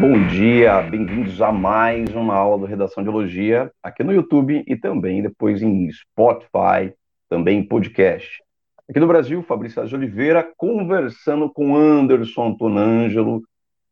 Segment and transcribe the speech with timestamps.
[0.00, 4.76] Bom dia, bem-vindos a mais uma aula do Redação de Elogia aqui no YouTube e
[4.76, 6.94] também depois em Spotify,
[7.28, 8.40] também em podcast.
[8.88, 13.42] Aqui no Brasil, Fabrício de Oliveira conversando com Anderson Tonângelo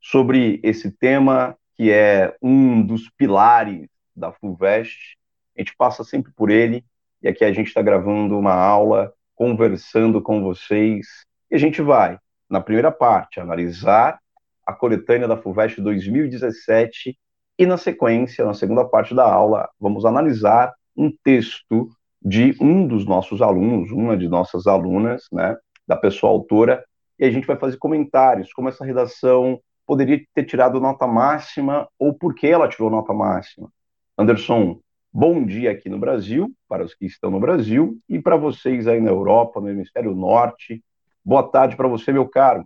[0.00, 5.16] sobre esse tema que é um dos pilares da FUVEST.
[5.57, 6.84] A gente passa sempre por ele
[7.20, 12.17] e aqui a gente está gravando uma aula, conversando com vocês e a gente vai,
[12.48, 14.20] na primeira parte, analisar
[14.66, 17.16] a coletânea da FUVEST 2017
[17.58, 21.89] e, na sequência, na segunda parte da aula, vamos analisar um texto
[22.20, 25.56] de um dos nossos alunos, uma de nossas alunas, né,
[25.86, 26.84] da pessoa autora,
[27.18, 32.12] e a gente vai fazer comentários, como essa redação poderia ter tirado nota máxima ou
[32.12, 33.70] por que ela tirou nota máxima.
[34.19, 34.80] Anderson,
[35.12, 39.00] bom dia aqui no Brasil, para os que estão no Brasil, e para vocês aí
[39.00, 40.83] na Europa, no Hemisfério Norte.
[41.25, 42.64] Boa tarde para você, meu caro.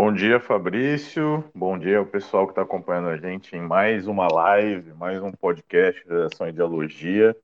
[0.00, 1.42] Bom dia, Fabrício.
[1.52, 5.32] Bom dia ao pessoal que está acompanhando a gente em mais uma live, mais um
[5.32, 7.36] podcast de Redação Ideologia,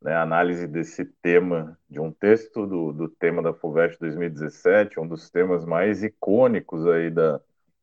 [0.00, 5.28] né, análise desse tema, de um texto do, do tema da FUVEST 2017, um dos
[5.28, 7.40] temas mais icônicos aí da,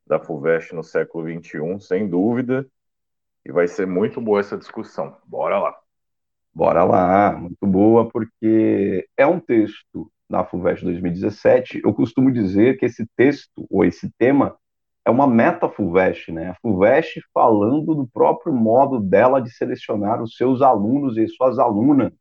[0.07, 2.65] da FUVEST no século XXI, sem dúvida,
[3.45, 5.17] e vai ser muito boa essa discussão.
[5.25, 5.77] Bora lá.
[6.55, 12.85] Bora lá, muito boa, porque é um texto na FUVEST 2017, eu costumo dizer que
[12.85, 14.55] esse texto, ou esse tema,
[15.05, 16.49] é uma meta-FUVEST, né?
[16.49, 22.13] A FUVEST falando do próprio modo dela de selecionar os seus alunos e suas alunas,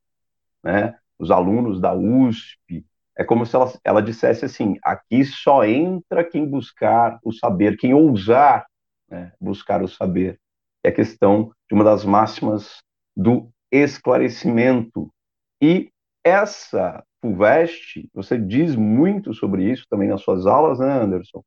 [0.64, 0.96] né?
[1.18, 2.86] Os alunos da USP.
[3.16, 7.92] É como se ela, ela dissesse assim: aqui só entra quem buscar o saber, quem
[7.92, 8.64] ousar
[9.08, 10.38] né, buscar o saber.
[10.84, 12.82] É questão de uma das máximas
[13.16, 15.12] do esclarecimento.
[15.60, 15.90] E
[16.22, 21.42] essa FUVEST, você diz muito sobre isso também nas suas aulas, né, Anderson?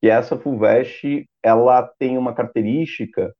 [0.00, 3.34] Que essa FUVEST, ela tem uma característica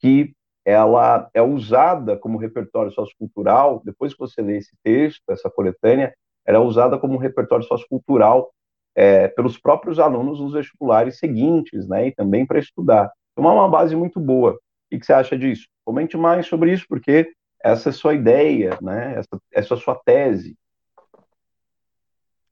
[0.00, 0.32] que
[0.64, 6.14] ela é usada como repertório sociocultural, depois que você lê esse texto, essa coletânea,
[6.46, 8.50] ela é usada como repertório sociocultural
[8.94, 13.10] é, pelos próprios alunos nos vestibulares seguintes, né, e também para estudar.
[13.32, 14.52] Então é uma base muito boa.
[14.52, 15.66] O que você acha disso?
[15.84, 19.80] Comente mais sobre isso, porque essa é a sua ideia, né, essa, essa é a
[19.80, 20.56] sua tese.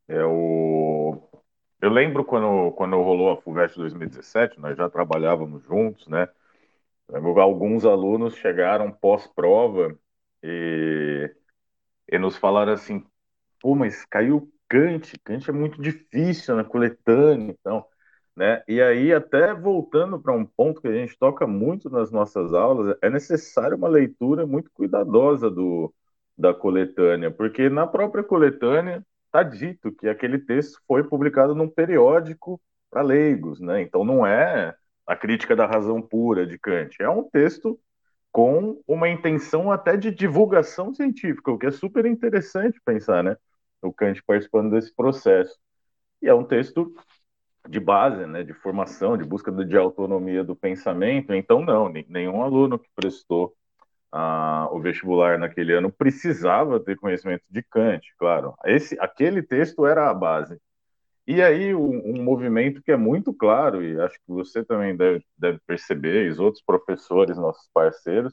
[0.08, 1.28] Eu,
[1.80, 6.28] eu lembro quando, quando rolou a FUVEST 2017, nós já trabalhávamos juntos, né?
[7.08, 9.96] Alguns alunos chegaram pós-prova
[10.42, 11.32] e,
[12.10, 13.04] e nos falaram assim:
[13.60, 17.84] pô, mas caiu Kant, Kant é muito difícil na coletânea, então.
[18.36, 18.62] Né?
[18.68, 22.96] E aí, até voltando para um ponto que a gente toca muito nas nossas aulas,
[23.00, 25.92] é necessário uma leitura muito cuidadosa do,
[26.36, 32.60] da coletânea, porque na própria coletânea está dito que aquele texto foi publicado num periódico
[32.90, 33.82] para leigos, né?
[33.82, 34.74] Então não é
[35.06, 37.78] a crítica da razão pura de Kant, é um texto
[38.32, 43.36] com uma intenção até de divulgação científica, o que é super interessante pensar, né?
[43.80, 45.58] O Kant participando desse processo.
[46.20, 46.92] E é um texto
[47.68, 51.32] de base, né, de formação, de busca de autonomia do pensamento.
[51.34, 53.54] Então, não, nenhum aluno que prestou
[54.12, 58.54] o vestibular naquele ano precisava ter conhecimento de Kant, claro.
[58.64, 60.58] Esse, aquele texto era a base.
[61.26, 65.24] E aí um, um, movimento que é muito claro, e acho que você também deve,
[65.36, 68.32] deve perceber, e os outros professores, nossos parceiros,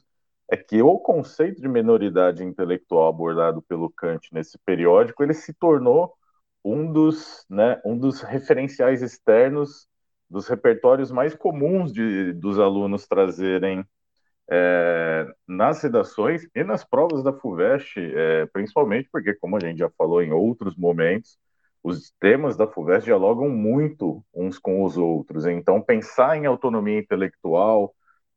[0.50, 6.14] é que o conceito de minoridade intelectual abordado pelo Kant nesse periódico, ele se tornou
[6.64, 9.88] um dos, né, um dos referenciais externos
[10.30, 13.84] dos repertórios mais comuns de, dos alunos trazerem
[14.50, 19.90] é, nas redações e nas provas da FUVEST, é, principalmente porque, como a gente já
[19.96, 21.38] falou em outros momentos,
[21.82, 25.46] os temas da FUVEST dialogam muito uns com os outros.
[25.46, 27.94] Então, pensar em autonomia intelectual,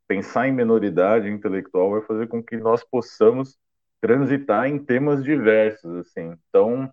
[0.07, 3.57] pensar em minoridade intelectual vai fazer com que nós possamos
[4.01, 5.95] transitar em temas diversos.
[5.95, 6.37] Assim.
[6.49, 6.91] Então,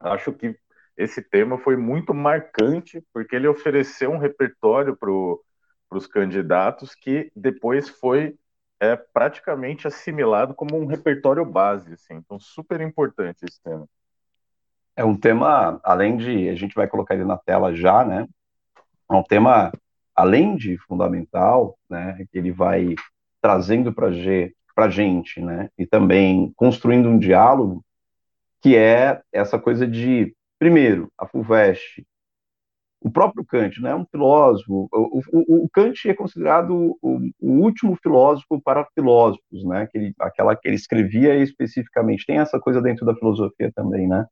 [0.00, 0.56] acho que
[0.96, 5.10] esse tema foi muito marcante porque ele ofereceu um repertório para
[5.96, 8.36] os candidatos que depois foi
[8.80, 12.14] é praticamente assimilado como um repertório base, assim.
[12.14, 13.86] Então, super importante esse tema.
[14.96, 18.26] É um tema, além de, a gente vai colocar ele na tela já, né?
[19.10, 19.72] É um tema,
[20.14, 22.26] além de fundamental, né?
[22.32, 22.94] Ele vai
[23.40, 25.70] trazendo para a gente, né?
[25.78, 27.84] E também construindo um diálogo,
[28.60, 32.04] que é essa coisa de, primeiro, a FUVEST
[33.00, 37.96] o próprio Kant, né, um filósofo, o, o, o Kant é considerado o, o, último
[38.02, 43.06] filósofo para filósofos, né, que ele, aquela que ele escrevia especificamente, tem essa coisa dentro
[43.06, 44.26] da filosofia também, né,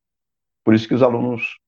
[0.64, 1.58] por isso que os alunos,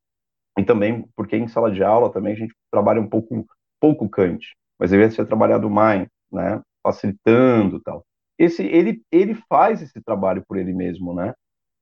[0.58, 3.46] e também porque em sala de aula também a gente trabalha um pouco,
[3.80, 4.44] pouco Kant,
[4.78, 6.60] mas deveria ser trabalhado mais, né?
[6.82, 8.04] Facilitando tal.
[8.38, 11.34] Esse, ele, ele faz esse trabalho por ele mesmo, né?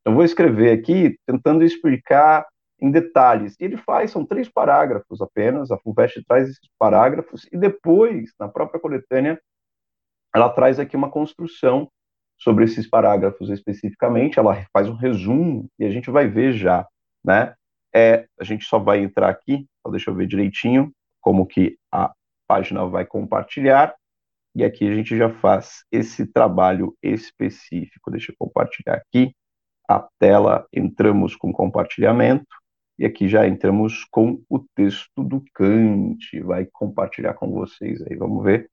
[0.04, 2.46] Eu vou escrever aqui tentando explicar
[2.80, 3.56] em detalhes.
[3.58, 8.48] E ele faz, são três parágrafos apenas, a FUVEST traz esses parágrafos, e depois, na
[8.48, 9.40] própria coletânea,
[10.34, 11.90] ela traz aqui uma construção
[12.38, 16.86] sobre esses parágrafos especificamente, ela faz um resumo, e a gente vai ver já,
[17.24, 17.54] né?
[17.94, 22.12] É, a gente só vai entrar aqui, deixa eu ver direitinho como que a
[22.46, 23.94] página vai compartilhar,
[24.54, 28.10] e aqui a gente já faz esse trabalho específico.
[28.10, 29.34] Deixa eu compartilhar aqui
[29.88, 32.46] a tela, entramos com compartilhamento,
[32.98, 36.40] e aqui já entramos com o texto do Kant.
[36.40, 38.70] Vai compartilhar com vocês aí, vamos ver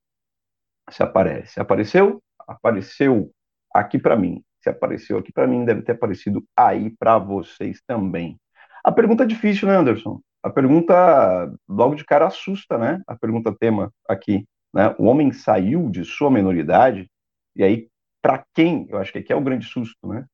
[0.89, 1.59] se aparece.
[1.59, 2.21] Apareceu?
[2.47, 3.31] Apareceu
[3.73, 4.43] aqui para mim.
[4.61, 8.37] Se apareceu aqui para mim, deve ter aparecido aí para vocês também.
[8.83, 10.21] A pergunta é difícil, né, Anderson?
[10.41, 13.01] A pergunta logo de cara assusta, né?
[13.07, 14.93] A pergunta tema aqui, né?
[14.97, 17.09] O homem saiu de sua minoridade
[17.55, 17.87] e aí
[18.21, 18.85] para quem?
[18.89, 20.25] Eu acho que aqui é o grande susto, né?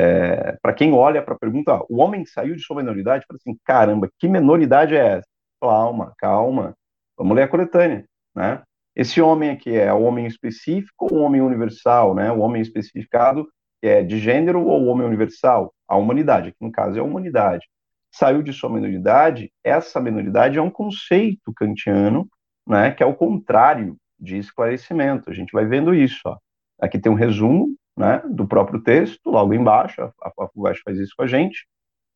[0.00, 3.36] É, para quem olha para a pergunta, ó, o homem saiu de sua minoridade, fala
[3.36, 5.26] assim, caramba, que minoridade é essa?
[5.60, 6.72] Calma, calma,
[7.16, 8.62] vamos ler a coletânea, né?
[8.94, 12.30] Esse homem aqui é o homem específico ou o homem universal, né?
[12.30, 13.48] O homem especificado
[13.82, 15.74] é de gênero ou o homem universal?
[15.88, 17.66] A humanidade, que no caso é a humanidade.
[18.12, 22.28] Saiu de sua minoridade, essa minoridade é um conceito kantiano,
[22.64, 25.28] né, que é o contrário de esclarecimento.
[25.28, 26.36] A gente vai vendo isso, ó.
[26.80, 31.14] Aqui tem um resumo né, do próprio texto, logo embaixo, a, a FUVEST faz isso
[31.16, 31.66] com a gente,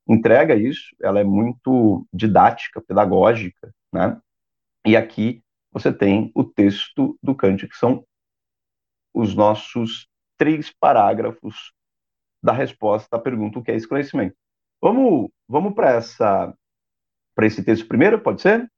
[0.09, 4.21] entrega isso, ela é muito didática, pedagógica, né,
[4.87, 5.43] e aqui
[5.73, 8.05] você tem o texto do Kant, que são
[9.15, 10.09] os nossos
[10.39, 11.73] três parágrafos
[12.43, 14.37] da resposta à pergunta o que é esclarecimento.
[14.81, 16.53] Vamos, vamos para essa
[17.35, 18.71] para esse texto primeiro, pode ser?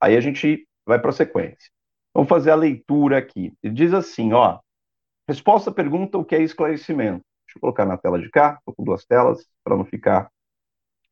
[0.00, 1.70] Aí a gente vai para a sequência.
[2.14, 3.52] Vamos fazer a leitura aqui.
[3.62, 4.60] Ele diz assim, ó,
[5.28, 7.22] Resposta à pergunta: o que é esclarecimento?
[7.46, 10.30] Deixa eu colocar na tela de cá, estou com duas telas, para não ficar.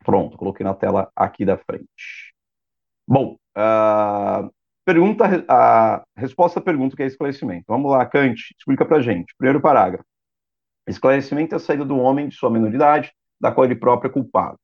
[0.04, 2.34] Pronto, coloquei na tela aqui da frente.
[3.06, 4.50] Bom, uh,
[4.84, 7.64] pergunta, a resposta à pergunta: o que é esclarecimento?
[7.68, 9.34] Vamos lá, Kant, explica para gente.
[9.36, 10.04] Primeiro parágrafo.
[10.86, 14.58] Esclarecimento é a saída do homem de sua minoridade, da qual ele próprio é culpado.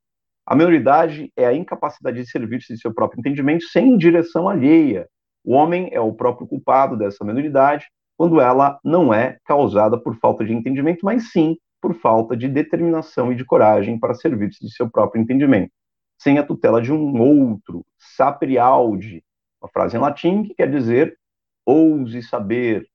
[0.47, 5.09] A minoridade é a incapacidade de servir-se de seu próprio entendimento sem direção alheia.
[5.45, 7.87] O homem é o próprio culpado dessa minoridade,
[8.17, 13.33] quando ela não é causada por falta de entendimento, mas sim por falta de determinação
[13.33, 15.73] e de coragem para servir-se de seu próprio entendimento,
[16.19, 19.25] sem a tutela de um outro, sapere aude,
[19.61, 21.17] uma frase em latim que quer dizer
[21.67, 22.87] ouse saber,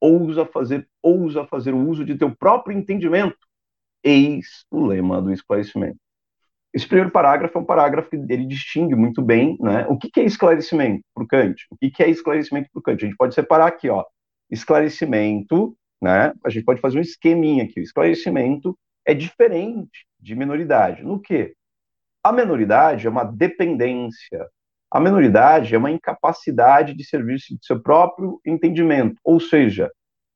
[0.00, 3.36] ousa fazer, ousa fazer o uso de teu próprio entendimento.
[4.02, 5.98] Eis o lema do esclarecimento.
[6.72, 10.24] Esse primeiro parágrafo é um parágrafo que ele distingue muito bem né, o que, é
[10.24, 11.66] esclarecimento para o Kant.
[11.70, 13.02] O que, que é esclarecimento para o Kant?
[13.02, 14.04] A gente pode separar aqui, ó,
[14.50, 16.32] esclarecimento, né?
[16.44, 17.80] A gente pode fazer um esqueminha aqui.
[17.80, 21.02] O esclarecimento é diferente de minoridade.
[21.02, 21.54] No que?
[22.22, 24.48] A minoridade é uma dependência.
[24.90, 29.20] A minoridade é uma incapacidade de servir-se de seu próprio entendimento.
[29.22, 29.90] Ou seja,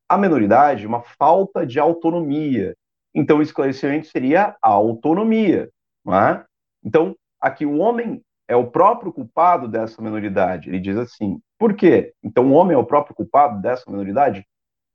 [0.09, 2.75] a minoridade é uma falta de autonomia.
[3.15, 5.70] Então, o esclarecimento seria a autonomia.
[6.05, 6.44] Não é?
[6.84, 10.69] Então, aqui o homem é o próprio culpado dessa minoridade.
[10.69, 12.13] Ele diz assim: por quê?
[12.22, 14.46] Então o homem é o próprio culpado dessa minoridade?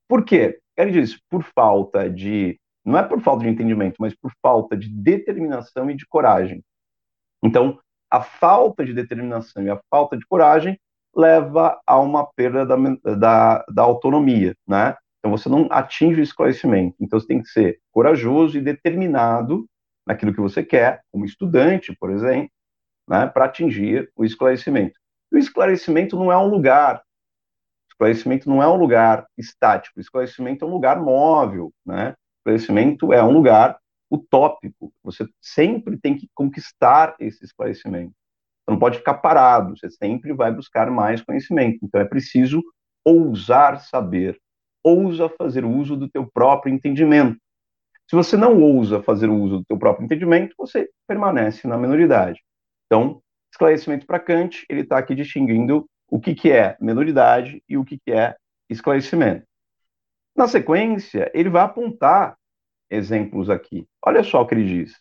[0.07, 0.59] Por quê?
[0.75, 2.59] Ele diz: por falta de.
[2.85, 6.63] Não é por falta de entendimento, mas por falta de determinação e de coragem.
[7.43, 10.79] Então, a falta de determinação e a falta de coragem
[11.15, 12.75] leva a uma perda da,
[13.15, 14.95] da, da autonomia, né?
[15.19, 16.95] Então, você não atinge o esclarecimento.
[17.01, 19.65] Então, você tem que ser corajoso e determinado
[20.05, 22.49] naquilo que você quer, como estudante, por exemplo,
[23.07, 24.99] né, para atingir o esclarecimento.
[25.31, 27.01] o esclarecimento não é um lugar,
[27.89, 32.15] esclarecimento não é um lugar estático, esclarecimento é um lugar móvel, né?
[32.39, 33.77] Esclarecimento é um lugar
[34.09, 34.93] utópico.
[35.03, 38.13] Você sempre tem que conquistar esse esclarecimento.
[38.63, 41.79] Você não pode ficar parado, você sempre vai buscar mais conhecimento.
[41.83, 42.61] Então é preciso
[43.03, 44.39] ousar saber,
[44.83, 47.37] ousa fazer uso do teu próprio entendimento.
[48.09, 52.41] Se você não ousa fazer uso do teu próprio entendimento, você permanece na minoridade.
[52.87, 57.85] Então, esclarecimento para Kant, ele está aqui distinguindo o que, que é menoridade e o
[57.85, 58.35] que, que é
[58.69, 59.45] esclarecimento.
[60.35, 62.37] Na sequência, ele vai apontar
[62.89, 63.87] exemplos aqui.
[64.05, 64.93] Olha só o que ele diz.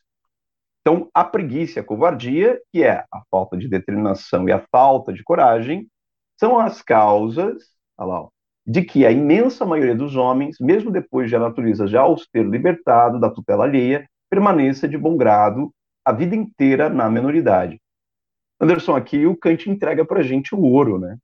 [0.80, 5.12] Então, a preguiça e a covardia, que é a falta de determinação e a falta
[5.12, 5.88] de coragem,
[6.38, 7.62] são as causas
[7.98, 8.28] lá,
[8.66, 12.44] de que a imensa maioria dos homens, mesmo depois de a natureza já os ter
[12.44, 15.72] libertado da tutela alheia, permaneça de bom grado
[16.06, 17.80] a vida inteira na menoridade.
[18.60, 21.18] Anderson, aqui o Kant entrega para gente o ouro, né?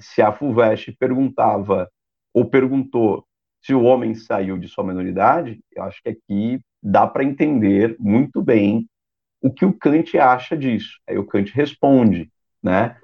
[0.00, 1.90] se a FUVEST perguntava
[2.32, 3.24] ou perguntou
[3.60, 8.40] se o homem saiu de sua minoridade, eu acho que aqui dá para entender muito
[8.40, 8.88] bem
[9.42, 10.98] o que o Kant acha disso.
[11.06, 12.30] Aí o Kant responde,
[12.62, 12.96] né?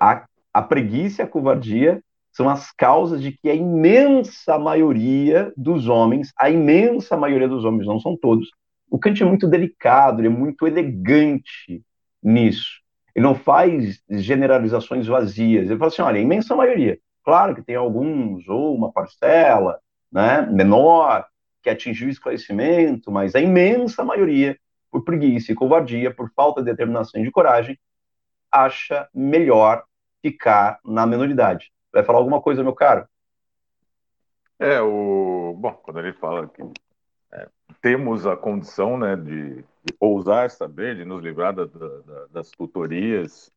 [0.00, 5.88] A, a preguiça e a covardia são as causas de que a imensa maioria dos
[5.88, 8.48] homens, a imensa maioria dos homens, não são todos,
[8.90, 11.82] o Kant é muito delicado, ele é muito elegante
[12.22, 12.80] nisso.
[13.14, 15.68] Ele não faz generalizações vazias.
[15.68, 16.98] Ele fala assim: olha, a imensa maioria.
[17.24, 19.80] Claro que tem alguns, ou uma parcela
[20.10, 21.26] né, menor,
[21.62, 24.58] que atingiu o esclarecimento, mas a imensa maioria,
[24.90, 27.78] por preguiça e covardia, por falta de determinação e de coragem,
[28.50, 29.84] acha melhor
[30.22, 31.70] ficar na minoridade.
[31.92, 33.06] Vai falar alguma coisa, meu caro?
[34.58, 35.54] É, o.
[35.58, 36.62] Bom, quando ele fala que
[37.88, 43.50] temos a condição né, de, de, ousar saber, de nos livrar da, da, das tutorias,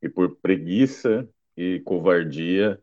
[0.00, 2.80] e por preguiça e covardia,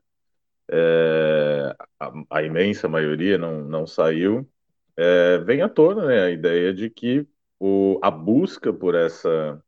[0.70, 4.48] é, a, a, imensa maioria não, não saiu,
[4.96, 7.27] é, vem à tona né, a ideia de que
[7.60, 9.60] o, a busca por essa,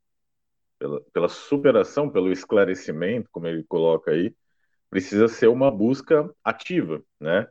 [0.77, 4.35] pela, pela superação, pelo esclarecimento, como ele coloca aí,
[4.87, 7.47] precisa ser uma busca ativa, né?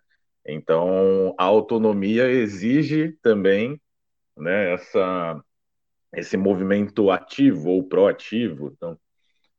[0.47, 3.81] Então, a autonomia exige também
[4.37, 5.43] né, essa,
[6.15, 8.73] esse movimento ativo ou proativo.
[8.73, 8.99] Então,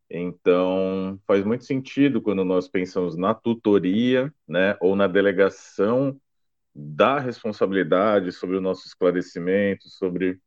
[0.10, 6.20] então, faz muito sentido quando nós pensamos na tutoria né, ou na delegação
[6.74, 10.39] da responsabilidade sobre o nosso esclarecimento, sobre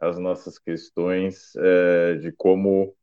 [0.00, 2.94] as nossas questões, é, de como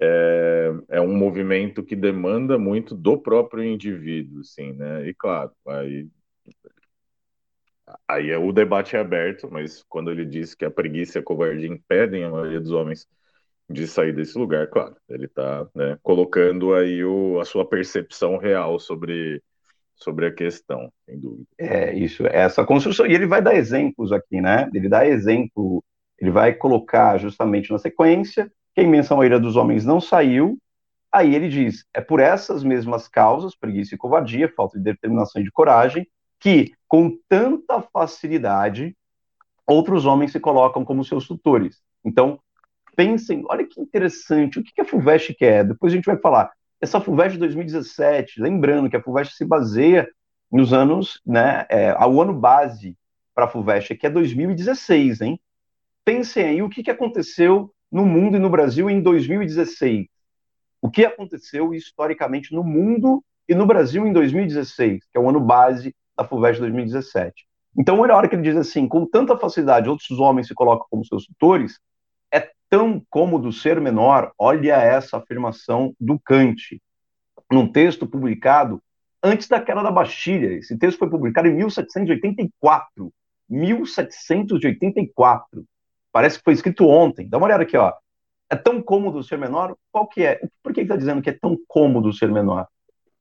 [0.00, 5.08] é, é, um movimento que demanda muito do próprio indivíduo, sim, né?
[5.08, 6.08] E claro, aí
[8.06, 11.24] Aí é, o debate é aberto, mas quando ele diz que a preguiça e a
[11.24, 13.06] covardia impedem a maioria dos homens
[13.70, 18.78] de sair desse lugar, claro, ele está né, colocando aí o, a sua percepção real
[18.80, 19.42] sobre,
[19.94, 21.46] sobre a questão, sem dúvida.
[21.58, 24.70] É isso, é essa construção, e ele vai dar exemplos aqui, né?
[24.72, 25.84] Ele dá exemplo,
[26.18, 30.58] ele vai colocar justamente na sequência que a imensa maioria dos homens não saiu,
[31.12, 35.44] aí ele diz, é por essas mesmas causas, preguiça e covardia, falta de determinação e
[35.44, 36.06] de coragem,
[36.40, 38.96] que, com tanta facilidade,
[39.66, 41.80] outros homens se colocam como seus tutores.
[42.04, 42.40] Então,
[42.96, 45.64] pensem, olha que interessante, o que a FUVEST quer?
[45.64, 46.50] Depois a gente vai falar.
[46.80, 50.08] Essa FUVEST de 2017, lembrando que a FUVEST se baseia
[50.50, 52.96] nos anos, né, é, ao ano base
[53.34, 55.40] para a FUVEST, que é 2016, hein?
[56.04, 60.06] Pensem aí o que, que aconteceu no mundo e no Brasil em 2016.
[60.80, 65.40] O que aconteceu historicamente no mundo e no Brasil em 2016, que é o ano
[65.40, 67.46] base da FUVEST 2017.
[67.78, 70.86] Então, olha a hora que ele diz assim, com tanta facilidade outros homens se colocam
[70.90, 71.78] como seus tutores,
[72.32, 76.82] é tão cômodo ser menor, olha essa afirmação do Kant,
[77.50, 78.82] num texto publicado
[79.22, 80.54] antes da queda da Bastilha.
[80.54, 83.12] Esse texto foi publicado em 1784.
[83.48, 85.64] 1784.
[86.12, 87.28] Parece que foi escrito ontem.
[87.28, 87.92] Dá uma olhada aqui, ó.
[88.50, 89.76] É tão cômodo ser menor?
[89.92, 90.40] Qual que é?
[90.62, 92.66] Por que está dizendo que é tão cômodo ser menor?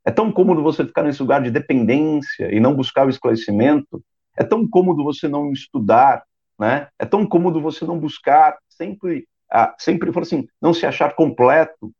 [0.07, 4.01] É tão cômodo você ficar nesse lugar de dependência e não buscar o esclarecimento.
[4.37, 6.23] É tão cômodo você não estudar,
[6.57, 6.87] né?
[6.97, 11.91] É tão cômodo você não buscar sempre, ah, sempre for assim, não se achar completo,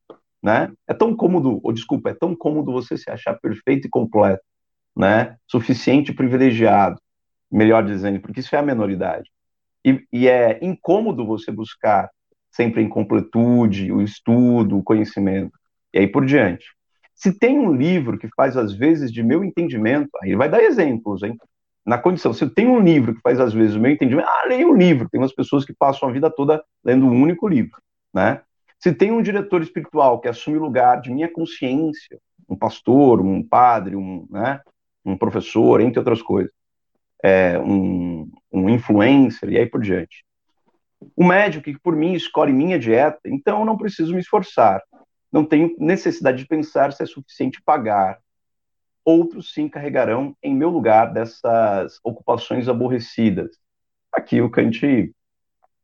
[0.41, 0.71] né?
[0.87, 4.43] É tão cômodo, ou desculpa, é tão cômodo você se achar perfeito e completo,
[4.95, 5.35] né?
[5.45, 7.01] Suficiente privilegiado,
[7.51, 9.29] melhor dizendo, porque isso é a menoridade.
[9.83, 12.09] E, e é incômodo você buscar
[12.51, 15.51] sempre a incompletude, o estudo, o conhecimento,
[15.93, 16.76] e aí por diante.
[17.17, 21.23] Se tem um livro que faz às vezes de meu entendimento, aí vai dar exemplos,
[21.23, 21.35] hein?
[21.83, 24.67] Na condição, se tem um livro que faz às vezes o meu entendimento, ah, leia
[24.67, 25.09] um livro.
[25.09, 27.81] Tem umas pessoas que passam a vida toda lendo um único livro,
[28.13, 28.41] né?
[28.79, 33.41] Se tem um diretor espiritual que assume o lugar de minha consciência, um pastor, um
[33.41, 34.61] padre, um, né,
[35.03, 36.51] um professor, entre outras coisas,
[37.23, 40.23] é, um, um influencer e aí por diante.
[41.15, 44.83] O médico que por mim escolhe minha dieta, então eu não preciso me esforçar
[45.31, 48.19] não tenho necessidade de pensar se é suficiente pagar.
[49.03, 53.57] Outros sim carregarão em meu lugar dessas ocupações aborrecidas.
[54.11, 55.13] Aqui o Kant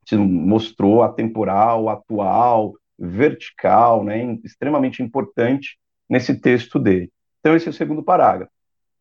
[0.05, 5.77] se mostrou atemporal, atual, vertical, né, extremamente importante
[6.09, 7.11] nesse texto dele.
[7.39, 8.51] Então, esse é o segundo parágrafo.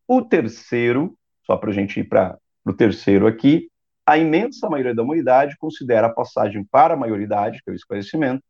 [0.07, 3.69] O terceiro, só para a gente ir para o terceiro aqui,
[4.05, 8.43] a imensa maioria da humanidade considera a passagem para a maioridade, que é o esclarecimento,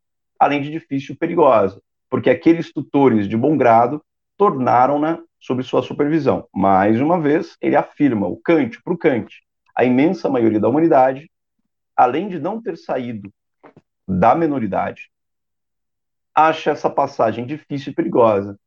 [0.44, 4.04] além de difícil e perigosa, porque aqueles tutores de bom grado
[4.36, 6.46] tornaram-na sob sua supervisão.
[6.54, 9.42] Mais uma vez, ele afirma, o Kant, para o Kant,
[9.74, 11.30] a imensa maioria da humanidade,
[11.96, 13.32] além de não ter saído
[14.06, 15.10] da menoridade,
[16.34, 18.58] acha essa passagem difícil e perigosa.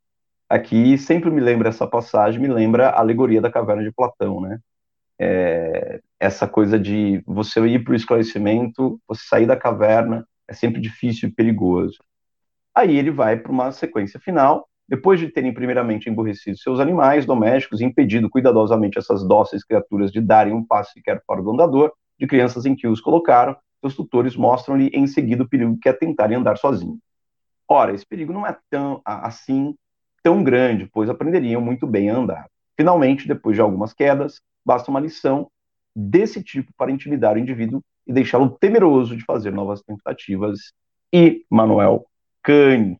[0.49, 4.59] aqui sempre me lembra essa passagem, me lembra a alegoria da caverna de Platão, né?
[5.19, 10.79] É, essa coisa de você ir para o esclarecimento, você sair da caverna, é sempre
[10.81, 11.97] difícil e perigoso.
[12.73, 17.81] Aí ele vai para uma sequência final, depois de terem primeiramente emborrecido seus animais domésticos
[17.81, 22.25] e impedido cuidadosamente essas dóceis criaturas de darem um passo sequer fora do andador, de
[22.25, 26.37] crianças em que os colocaram, seus tutores mostram-lhe em seguida o perigo que é tentarem
[26.37, 26.99] andar sozinhos.
[27.67, 29.75] Ora, esse perigo não é tão assim
[30.23, 32.49] tão grande, pois aprenderiam muito bem a andar.
[32.75, 35.49] Finalmente, depois de algumas quedas, basta uma lição
[35.95, 40.71] desse tipo para intimidar o indivíduo e deixá-lo temeroso de fazer novas tentativas.
[41.11, 42.05] E Manuel
[42.41, 42.97] Kant.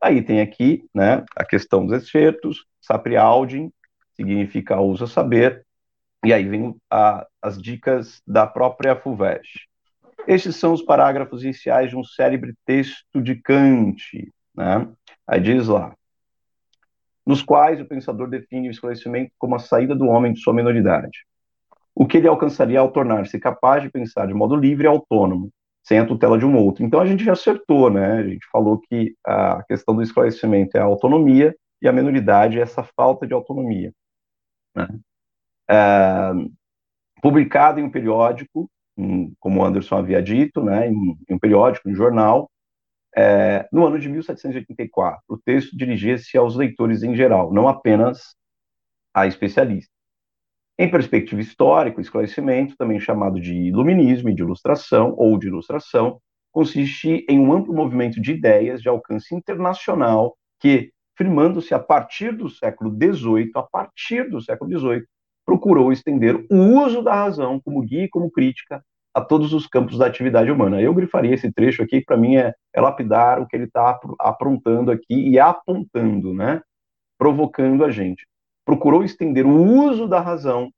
[0.00, 3.70] Aí tem aqui né, a questão dos excertos, saprialdin,
[4.14, 5.64] significa usa saber,
[6.24, 9.68] e aí vem a, as dicas da própria FUVEST.
[10.26, 14.30] Estes são os parágrafos iniciais de um célebre texto de Kant.
[14.54, 14.88] Né?
[15.26, 15.94] Aí diz lá,
[17.26, 21.24] nos quais o pensador define o esclarecimento como a saída do homem de sua minoridade.
[22.00, 25.50] O que ele alcançaria ao tornar-se capaz de pensar de modo livre e autônomo,
[25.82, 26.82] sem a tutela de um outro.
[26.82, 28.12] Então a gente já acertou, né?
[28.12, 32.62] A gente falou que a questão do esclarecimento é a autonomia e a minoridade é
[32.62, 33.92] essa falta de autonomia.
[34.74, 34.88] Né?
[35.70, 36.30] É,
[37.20, 38.70] publicado em um periódico,
[39.38, 42.50] como Anderson havia dito, né, em, um periódico, um jornal,
[43.14, 45.22] é, no ano de 1784.
[45.28, 48.34] O texto dirigia-se aos leitores em geral, não apenas
[49.12, 49.99] a especialistas.
[50.80, 56.18] Em perspectiva histórica, o esclarecimento, também chamado de iluminismo e de ilustração, ou de ilustração,
[56.50, 62.48] consiste em um amplo movimento de ideias de alcance internacional que, firmando-se a partir do
[62.48, 65.04] século XVIII, a partir do século XVIII,
[65.44, 68.82] procurou estender o uso da razão como guia e como crítica
[69.14, 70.80] a todos os campos da atividade humana.
[70.80, 74.00] Eu grifaria esse trecho aqui, que para mim é, é, lapidar o que ele está
[74.18, 76.62] aprontando aqui e apontando, né?
[77.18, 78.26] provocando a gente
[78.70, 80.70] procurou estender o uso da razão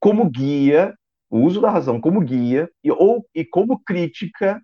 [0.00, 0.92] como guia,
[1.30, 4.60] o uso da razão como guia e, ou, e como crítica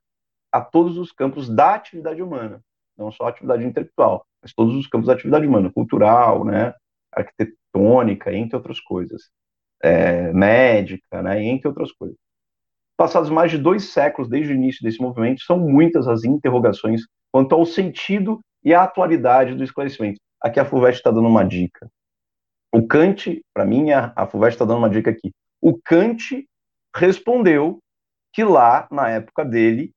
[0.50, 2.60] a todos os campos da atividade humana,
[2.98, 6.74] não só a atividade intelectual, mas todos os campos da atividade humana, cultural, né,
[7.12, 9.30] arquitetônica, entre outras coisas,
[9.80, 12.16] é, médica, né, entre outras coisas.
[12.96, 17.54] Passados mais de dois séculos desde o início desse movimento, são muitas as interrogações quanto
[17.54, 20.18] ao sentido e à atualidade do esclarecimento.
[20.42, 21.88] Aqui a FUVEST está dando uma dica.
[22.74, 25.32] O Kant, para mim, a, a FUVEST está dando uma dica aqui.
[25.60, 26.44] O Kant
[26.92, 27.78] respondeu
[28.32, 29.92] que lá, na época dele,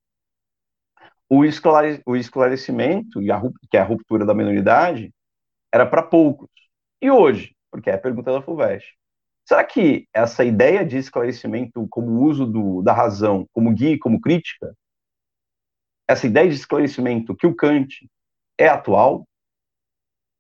[1.28, 5.12] o, esclare, o esclarecimento, e a, que é a ruptura da minoridade,
[5.74, 6.52] era para poucos.
[7.02, 7.56] E hoje?
[7.72, 8.96] Porque é a pergunta da FUVEST.
[9.44, 14.72] Será que essa ideia de esclarecimento como uso do, da razão, como guia, como crítica,
[16.08, 18.08] essa ideia de esclarecimento que o Kant
[18.56, 19.28] é atual?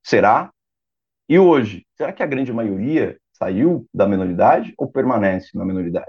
[0.03, 0.51] Será?
[1.29, 6.07] E hoje, será que a grande maioria saiu da minoridade ou permanece na minoridade?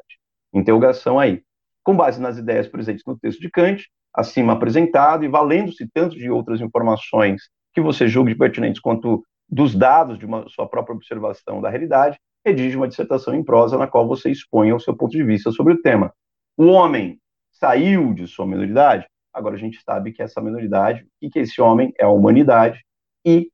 [0.55, 1.43] Interrogação aí.
[1.83, 6.31] Com base nas ideias presentes no texto de Kant, acima apresentado, e valendo-se tanto de
[6.31, 7.43] outras informações
[7.75, 12.77] que você julgue pertinentes quanto dos dados de uma sua própria observação da realidade, redige
[12.77, 15.83] uma dissertação em prosa na qual você exponha o seu ponto de vista sobre o
[15.83, 16.13] tema.
[16.57, 17.19] O homem
[17.53, 19.07] saiu de sua minoridade?
[19.33, 22.85] Agora a gente sabe que essa minoridade, e que esse homem é a humanidade,
[23.25, 23.51] e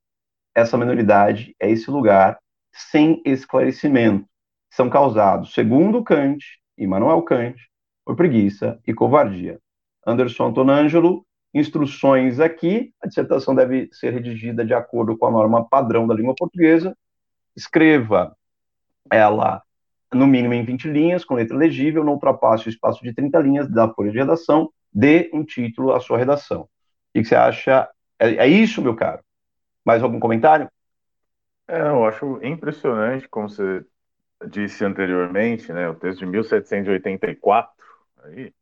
[0.54, 2.38] essa minoridade é esse lugar
[2.72, 4.26] sem esclarecimento.
[4.70, 6.44] São causados, segundo Kant,
[6.76, 7.56] Immanuel Kant,
[8.04, 9.60] por preguiça e covardia.
[10.06, 16.06] Anderson Antonangelo, instruções aqui, a dissertação deve ser redigida de acordo com a norma padrão
[16.06, 16.96] da língua portuguesa.
[17.56, 18.36] Escreva
[19.10, 19.62] ela
[20.12, 23.70] no mínimo em 20 linhas, com letra legível, não ultrapasse o espaço de 30 linhas
[23.70, 26.62] da folha de redação, dê um título à sua redação.
[26.62, 26.68] O
[27.14, 27.88] que você acha?
[28.18, 29.23] É, é isso, meu caro?
[29.84, 30.68] Mais algum comentário?
[31.68, 33.84] É, eu acho impressionante, como você
[34.50, 37.74] disse anteriormente, né, o texto de 1784,
[38.24, 38.54] aí,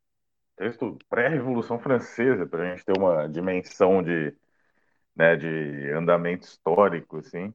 [0.57, 4.35] texto pré-revolução francesa, para a gente ter uma dimensão de,
[5.15, 7.53] né, de andamento histórico, assim,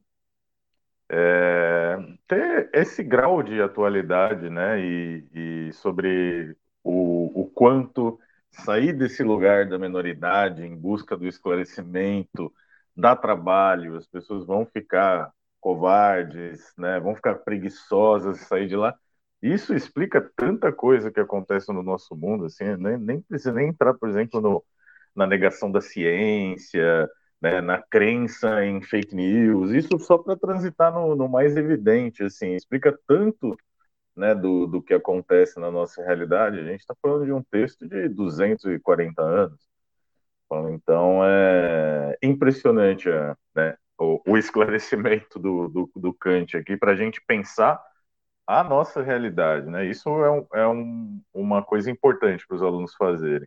[1.10, 8.18] é, ter esse grau de atualidade, né, e, e sobre o, o quanto
[8.50, 12.52] sair desse lugar da minoridade em busca do esclarecimento,
[12.98, 16.98] dá trabalho, as pessoas vão ficar covardes, né?
[17.00, 18.94] Vão ficar preguiçosas sair de lá.
[19.42, 23.94] Isso explica tanta coisa que acontece no nosso mundo, assim, nem, nem precisa nem entrar,
[23.94, 24.64] por exemplo, no,
[25.14, 27.08] na negação da ciência,
[27.40, 32.54] né, na crença em fake news, isso só para transitar no, no, mais evidente, assim,
[32.54, 33.56] explica tanto
[34.16, 36.58] né, do, do que acontece na nossa realidade.
[36.60, 39.67] A gente está falando de um texto de 240 anos,
[40.70, 43.08] então é impressionante
[43.54, 47.82] né, o, o esclarecimento do, do, do Kant aqui para a gente pensar
[48.46, 49.84] a nossa realidade, né?
[49.84, 53.46] Isso é, um, é um, uma coisa importante para os alunos fazerem.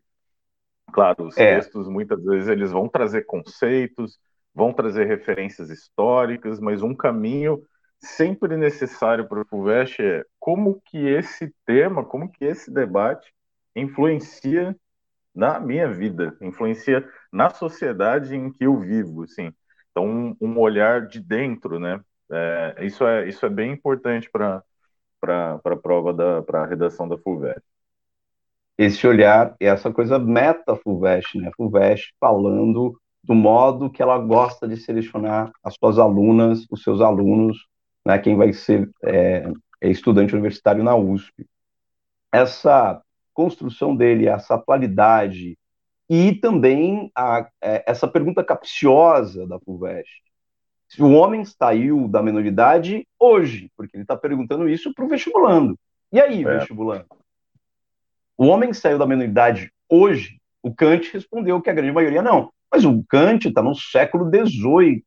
[0.94, 1.56] Claro, os é.
[1.56, 4.20] textos muitas vezes eles vão trazer conceitos,
[4.54, 7.64] vão trazer referências históricas, mas um caminho
[7.98, 13.34] sempre necessário para o FUVEST é como que esse tema, como que esse debate
[13.76, 14.76] influencia
[15.34, 19.52] na minha vida, influencia na sociedade em que eu vivo, assim.
[19.92, 22.00] Então, um, um olhar de dentro, né?
[22.32, 24.64] É, isso, é, isso é bem importante para
[25.22, 27.62] a prova, da a redação da FUVEST.
[28.78, 31.52] Esse olhar, e essa coisa meta FUVEST, né?
[31.56, 37.68] FUVEST falando do modo que ela gosta de selecionar as suas alunas, os seus alunos,
[38.06, 41.48] né, quem vai ser é, é estudante universitário na USP.
[42.32, 43.02] Essa
[43.34, 45.58] construção dele, essa atualidade,
[46.10, 50.22] e também a, é, essa pergunta capciosa da FUVEST.
[50.90, 55.80] Se o homem saiu da menoridade hoje, porque ele está perguntando isso para o vestibulando.
[56.12, 56.58] E aí, é.
[56.58, 57.06] vestibulando?
[58.38, 60.42] O homem saiu da menoridade hoje?
[60.62, 62.52] O Kant respondeu que a grande maioria não.
[62.70, 65.04] Mas o Kant está no século XVIII.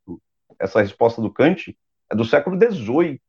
[0.59, 1.77] Essa resposta do Kant
[2.11, 3.21] é do século XVIII.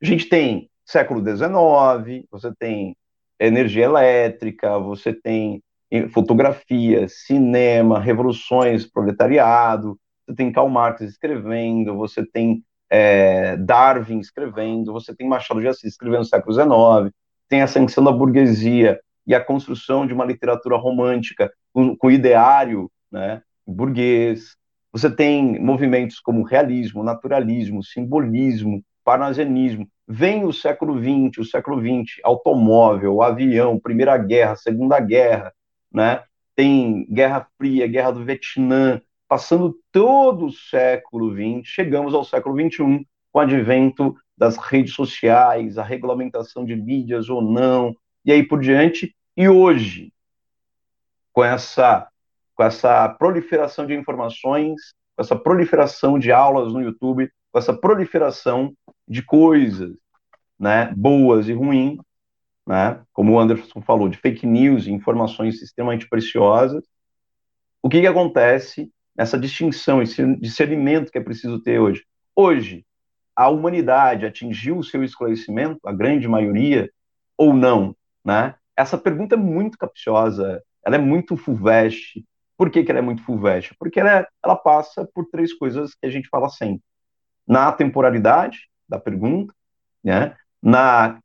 [0.00, 2.96] A gente tem século XIX, você tem
[3.38, 5.62] energia elétrica, você tem
[6.12, 15.14] fotografia, cinema, revoluções, proletariado, você tem Karl Marx escrevendo, você tem é, Darwin escrevendo, você
[15.14, 17.14] tem Machado de Assis escrevendo no século XIX,
[17.48, 22.90] tem a ascensão da burguesia e a construção de uma literatura romântica com, com ideário
[23.10, 24.56] né, burguês.
[24.92, 29.86] Você tem movimentos como realismo, naturalismo, simbolismo, parnasianismo.
[30.08, 35.52] Vem o século XX, o século XX, automóvel, avião, Primeira Guerra, Segunda Guerra,
[35.92, 36.22] né?
[36.54, 43.06] Tem Guerra Fria, Guerra do Vietnã, passando todo o século XX, chegamos ao século XXI,
[43.32, 48.60] com o advento das redes sociais, a regulamentação de mídias ou não, e aí por
[48.60, 49.14] diante.
[49.36, 50.12] E hoje,
[51.32, 52.08] com essa
[52.54, 54.80] com essa proliferação de informações,
[55.14, 58.72] com essa proliferação de aulas no YouTube, com essa proliferação
[59.06, 59.96] de coisas,
[60.58, 61.98] né, boas e ruins,
[62.66, 66.84] né, como o Anderson falou, de fake news informações extremamente preciosas.
[67.82, 72.04] O que, que acontece nessa distinção, esse discernimento que é preciso ter hoje?
[72.34, 72.84] Hoje,
[73.34, 76.90] a humanidade atingiu o seu esclarecimento, a grande maioria,
[77.36, 77.94] ou não?
[78.24, 78.54] Né?
[78.76, 82.24] Essa pergunta é muito capciosa, ela é muito fulvestre,
[82.56, 83.76] por que, que ela é muito fulvestre?
[83.78, 86.82] Porque ela, é, ela passa por três coisas que a gente fala sempre.
[87.46, 89.52] Na temporalidade da pergunta,
[90.02, 90.36] né?
[90.62, 91.18] na,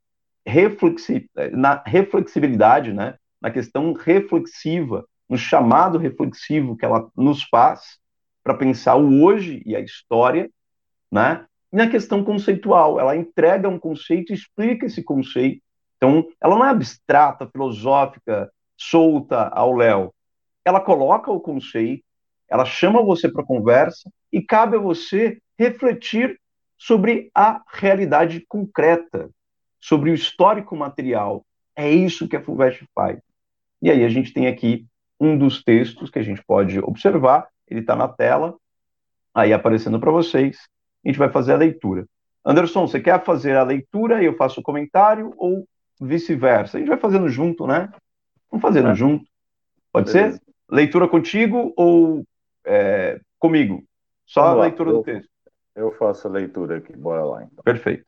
[0.46, 3.16] reflexi, na reflexibilidade, né?
[3.40, 7.98] na questão reflexiva, no chamado reflexivo que ela nos faz
[8.42, 10.50] para pensar o hoje e a história,
[11.10, 11.46] né?
[11.72, 15.62] E na questão conceitual, ela entrega um conceito e explica esse conceito.
[15.96, 20.12] Então, ela não é abstrata, filosófica, solta ao léu
[20.64, 22.04] ela coloca o conceito,
[22.48, 26.38] ela chama você para conversa e cabe a você refletir
[26.82, 29.30] sobre a realidade concreta,
[29.80, 31.46] sobre o histórico material.
[31.76, 33.20] É isso que a FUVEST faz.
[33.80, 34.84] E aí a gente tem aqui
[35.20, 38.56] um dos textos que a gente pode observar, ele está na tela,
[39.32, 40.58] aí aparecendo para vocês,
[41.04, 42.04] a gente vai fazer a leitura.
[42.44, 45.64] Anderson, você quer fazer a leitura e eu faço o comentário ou
[46.00, 46.78] vice-versa?
[46.78, 47.92] A gente vai fazendo junto, né?
[48.50, 48.94] Vamos fazendo é.
[48.96, 49.24] junto.
[49.92, 50.36] Pode Beleza.
[50.36, 50.42] ser?
[50.68, 52.26] leitura contigo ou
[52.64, 53.84] é, comigo?
[54.26, 55.31] Só Vamos a lá, leitura eu, do texto.
[55.74, 57.64] Eu faço a leitura aqui, bora lá então.
[57.64, 58.04] Perfeito.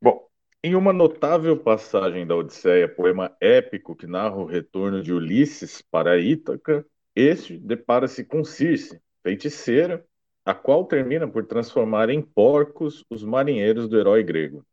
[0.00, 0.28] Bom,
[0.62, 6.18] em uma notável passagem da Odisseia, poema épico que narra o retorno de Ulisses para
[6.18, 10.04] Ítaca, este depara-se com Circe, feiticeira,
[10.44, 14.66] a qual termina por transformar em porcos os marinheiros do herói grego.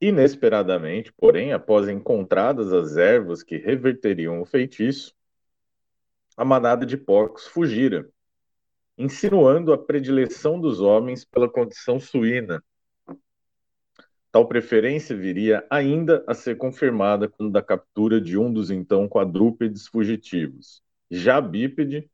[0.00, 5.14] Inesperadamente, porém, após encontradas as ervas que reverteriam o feitiço,
[6.36, 8.08] a manada de porcos fugira,
[8.96, 12.62] insinuando a predileção dos homens pela condição suína.
[14.30, 19.86] Tal preferência viria ainda a ser confirmada quando da captura de um dos então quadrúpedes
[19.86, 20.82] fugitivos.
[21.10, 22.10] Já bípede,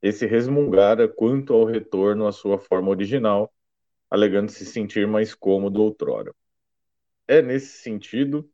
[0.00, 3.52] esse resmungara quanto ao retorno à sua forma original,
[4.08, 6.32] alegando se sentir mais cômodo outrora.
[7.26, 8.48] É nesse sentido,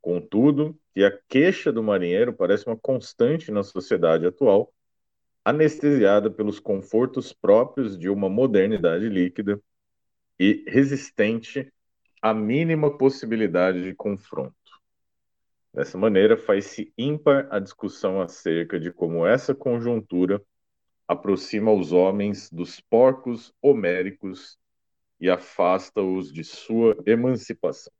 [0.00, 4.72] contudo, que a queixa do marinheiro parece uma constante na sociedade atual,
[5.44, 9.60] anestesiada pelos confortos próprios de uma modernidade líquida
[10.38, 11.72] e resistente
[12.20, 14.54] à mínima possibilidade de confronto.
[15.74, 20.40] Dessa maneira, faz-se ímpar a discussão acerca de como essa conjuntura
[21.08, 24.58] aproxima os homens dos porcos homéricos
[25.20, 27.92] e afasta-os de sua emancipação.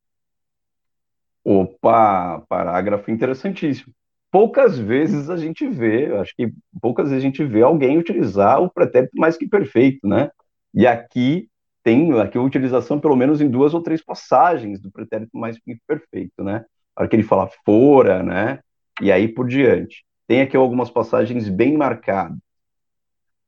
[1.45, 3.95] Opa, parágrafo interessantíssimo.
[4.33, 8.71] Poucas vezes a gente vê, acho que poucas vezes a gente vê alguém utilizar o
[8.71, 10.31] pretérito mais que perfeito, né?
[10.73, 11.51] E aqui
[11.83, 15.77] tem aqui a utilização pelo menos em duas ou três passagens do pretérito mais que
[15.87, 16.65] perfeito, né?
[16.97, 18.61] A hora que ele fala fora, né?
[19.03, 20.03] E aí por diante.
[20.27, 22.39] Tem aqui algumas passagens bem marcadas.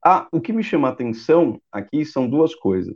[0.05, 2.95] Ah, o que me chama a atenção aqui são duas coisas.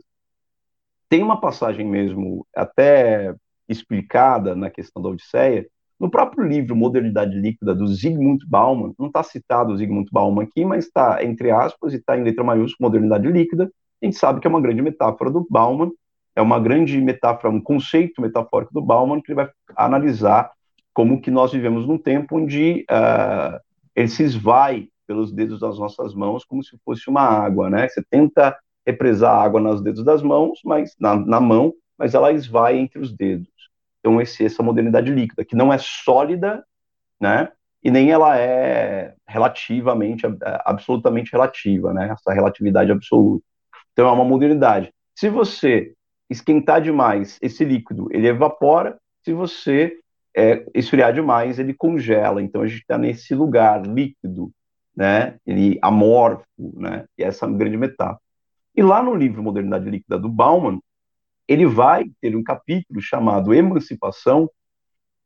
[1.09, 3.33] Tem uma passagem mesmo, até
[3.67, 5.67] explicada na questão da Odisseia,
[5.99, 10.63] no próprio livro Modernidade Líquida, do Zygmunt Bauman, não está citado o Zygmunt Bauman aqui,
[10.63, 13.69] mas está entre aspas e está em letra maiúscula, Modernidade Líquida,
[14.01, 15.91] a gente sabe que é uma grande metáfora do Bauman,
[16.35, 20.49] é uma grande metáfora, um conceito metafórico do Bauman, que ele vai analisar
[20.93, 23.59] como que nós vivemos num tempo onde uh,
[23.95, 27.89] ele se esvai pelos dedos das nossas mãos como se fosse uma água, né?
[27.89, 32.31] Você tenta represar a água nos dedos das mãos, mas na, na mão, mas ela
[32.31, 33.49] esvai entre os dedos.
[33.99, 36.63] Então, esse, essa modernidade líquida, que não é sólida,
[37.19, 37.51] né?
[37.83, 40.25] E nem ela é relativamente,
[40.65, 42.09] absolutamente relativa, né?
[42.11, 43.43] Essa relatividade absoluta.
[43.93, 44.91] Então, é uma modernidade.
[45.15, 45.93] Se você
[46.29, 48.97] esquentar demais esse líquido, ele evapora.
[49.23, 49.97] Se você
[50.35, 52.41] é, esfriar demais, ele congela.
[52.41, 54.51] Então, a gente está nesse lugar líquido,
[54.95, 55.35] né?
[55.45, 57.05] Ele amorfo, né?
[57.17, 58.21] E essa é uma grande metáfora.
[58.75, 60.79] E lá no livro Modernidade Líquida do Bauman,
[61.49, 64.47] ele vai ter um capítulo chamado Emancipação,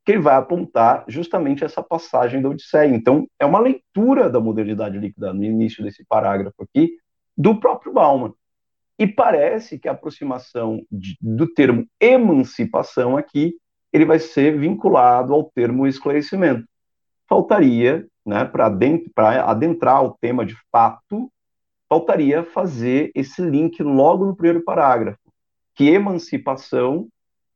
[0.05, 2.95] que ele vai apontar justamente essa passagem da Odisseia.
[2.95, 6.95] Então, é uma leitura da modernidade líquida no início desse parágrafo aqui,
[7.37, 8.33] do próprio Bauman.
[8.97, 13.55] E parece que a aproximação de, do termo emancipação aqui,
[13.91, 16.65] ele vai ser vinculado ao termo esclarecimento.
[17.27, 18.67] Faltaria, né, para
[19.45, 21.29] adentrar o tema de fato,
[21.89, 25.22] faltaria fazer esse link logo no primeiro parágrafo
[25.75, 27.07] que emancipação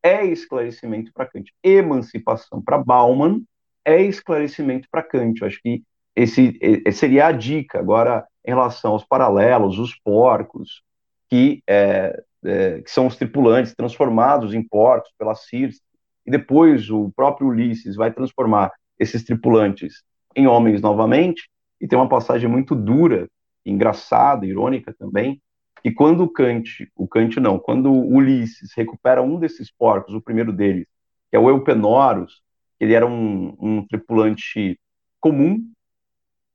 [0.01, 1.51] é esclarecimento para Kant.
[1.63, 3.41] Emancipação para Bauman
[3.83, 5.41] é esclarecimento para Kant.
[5.41, 5.83] Eu acho que
[6.15, 6.59] esse,
[6.93, 7.79] seria a dica.
[7.79, 10.81] Agora, em relação aos paralelos, os porcos,
[11.29, 15.81] que, é, é, que são os tripulantes transformados em porcos pela Circe,
[16.25, 20.03] e depois o próprio Ulisses vai transformar esses tripulantes
[20.35, 21.49] em homens novamente,
[21.79, 23.27] e tem uma passagem muito dura,
[23.65, 25.41] engraçada, irônica também,
[25.83, 30.51] e quando o Kant, o Kant não, quando Ulisses recupera um desses porcos, o primeiro
[30.51, 30.85] deles,
[31.29, 32.41] que é o Eupenorus,
[32.79, 34.79] ele era um, um tripulante
[35.19, 35.61] comum,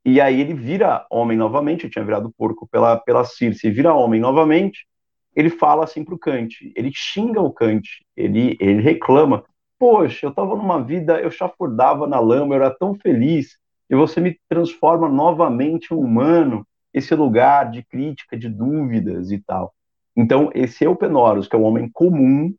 [0.04, 4.86] e aí ele vira homem novamente, tinha virado porco pela, pela Circe, vira homem novamente,
[5.34, 9.44] ele fala assim para o Kant, ele xinga o Kant, ele, ele reclama,
[9.78, 13.56] poxa, eu estava numa vida, eu chafurdava na lama, eu era tão feliz,
[13.88, 19.74] e você me transforma novamente em humano, esse lugar de crítica, de dúvidas e tal.
[20.16, 22.54] Então, esse Eupenorus, que é um homem comum,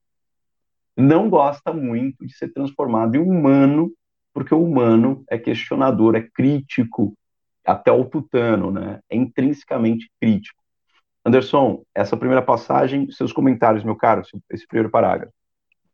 [0.95, 3.91] não gosta muito de ser transformado em humano,
[4.33, 7.13] porque o humano é questionador, é crítico,
[7.65, 8.99] até o tutano, né?
[9.09, 10.61] É intrinsecamente crítico.
[11.25, 15.33] Anderson, essa primeira passagem, seus comentários, meu caro, esse primeiro parágrafo.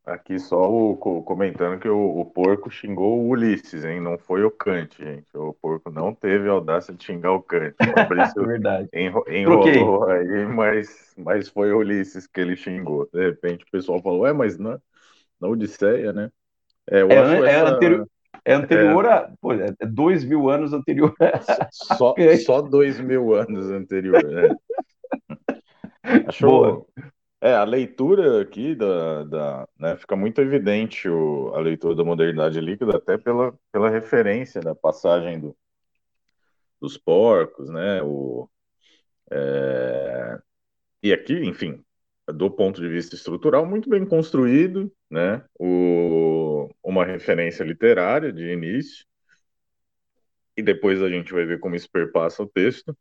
[0.06, 4.00] Aqui só o, comentando que o, o, porco xingou o Ulisses, hein?
[4.00, 5.26] Não foi o Kant, gente.
[5.34, 7.74] O porco não teve a audácia de xingar o Kant.
[8.36, 8.88] O Verdade.
[8.92, 13.08] Enro, enrolou aí, mas, mas foi o Ulisses que ele xingou.
[13.12, 14.80] De repente o pessoal falou, é, mas na,
[15.40, 16.30] na Odisseia, né?
[16.90, 17.46] É, é, essa...
[17.46, 18.08] é, anterior,
[18.44, 19.08] é anterior é.
[19.08, 19.32] a.
[19.40, 21.14] Pô, é dois mil anos anterior.
[21.70, 24.56] Só, só dois mil anos anterior, né?
[26.26, 26.50] Achou.
[26.50, 26.86] Boa.
[27.42, 32.60] É, a leitura aqui da, da né, fica muito evidente o, a leitura da modernidade
[32.60, 35.56] líquida, até pela, pela referência da passagem do,
[36.80, 38.02] dos porcos, né?
[38.02, 38.48] O,
[39.30, 40.38] é,
[41.02, 41.82] e aqui, enfim,
[42.28, 45.42] do ponto de vista estrutural, muito bem construído, né?
[45.58, 49.06] O, uma referência literária de início,
[50.56, 52.94] e depois a gente vai ver como isso perpassa o texto.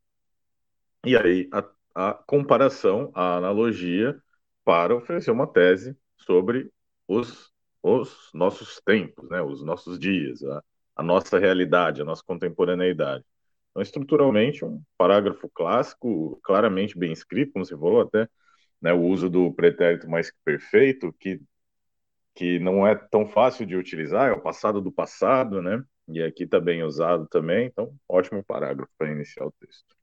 [1.06, 4.22] E aí a, a comparação, a analogia
[4.70, 6.72] para oferecer uma tese sobre
[7.08, 7.52] os,
[7.82, 10.64] os nossos tempos, né, os nossos dias, a,
[10.98, 13.26] a nossa realidade, a nossa contemporaneidade.
[13.72, 18.30] Então, estruturalmente, um parágrafo clássico, claramente bem escrito, como você falou até,
[18.80, 21.42] né, o uso do pretérito mais que perfeito, que,
[22.36, 25.84] que não é tão fácil de utilizar, é o passado do passado, né?
[26.08, 29.96] E aqui está bem usado também, então, ótimo parágrafo para iniciar o texto.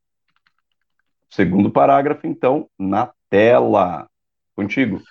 [1.31, 4.09] Segundo parágrafo, então, na tela.
[4.57, 5.03] Contigo.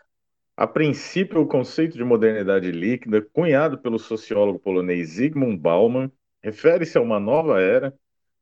[0.58, 7.01] A princípio, o conceito de modernidade líquida, cunhado pelo sociólogo polonês Zygmunt Bauman, refere-se a
[7.01, 7.93] uma nova era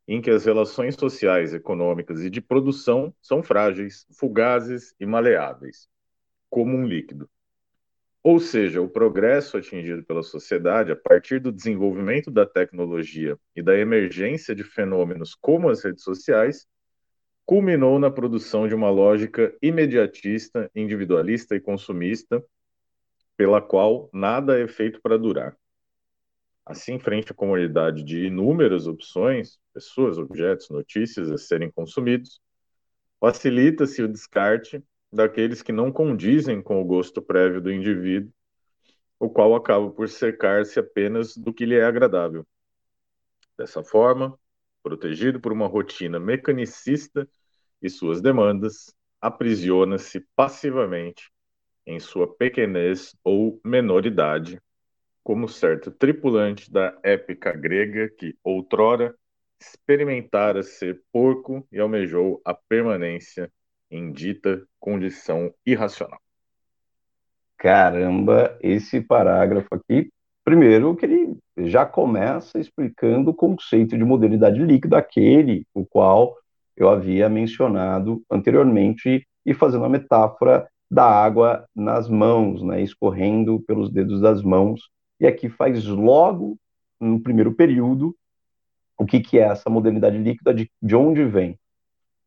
[0.08, 5.90] em que as relações sociais, econômicas e de produção são frágeis, fugazes e maleáveis,
[6.50, 7.30] como um líquido.
[8.22, 13.78] Ou seja, o progresso atingido pela sociedade a partir do desenvolvimento da tecnologia e da
[13.78, 16.66] emergência de fenômenos como as redes sociais
[17.46, 22.44] culminou na produção de uma lógica imediatista, individualista e consumista,
[23.36, 25.58] pela qual nada é feito para durar.
[26.66, 32.40] Assim, frente à comunidade de inúmeras opções, pessoas, objetos, notícias a serem consumidos,
[33.20, 38.32] facilita-se o descarte daqueles que não condizem com o gosto prévio do indivíduo,
[39.20, 42.46] o qual acaba por cercar-se apenas do que lhe é agradável.
[43.58, 44.38] Dessa forma,
[44.84, 47.28] protegido por uma rotina mecanicista
[47.82, 51.32] e suas demandas, aprisiona-se passivamente
[51.88, 54.62] em sua pequenez ou menoridade,
[55.24, 59.16] como certo tripulante da épica grega que outrora
[59.60, 63.50] experimentara ser porco e almejou a permanência
[63.90, 66.20] em dita condição irracional.
[67.58, 70.12] Caramba, esse parágrafo aqui,
[70.44, 76.36] primeiro que ele já começa explicando o conceito de modernidade líquida, aquele o qual
[76.76, 83.92] eu havia mencionado anteriormente e fazendo a metáfora da água nas mãos, né, escorrendo pelos
[83.92, 84.82] dedos das mãos
[85.20, 86.58] e aqui faz logo,
[87.00, 88.16] no primeiro período,
[88.98, 91.58] o que, que é essa modernidade líquida, de, de onde vem.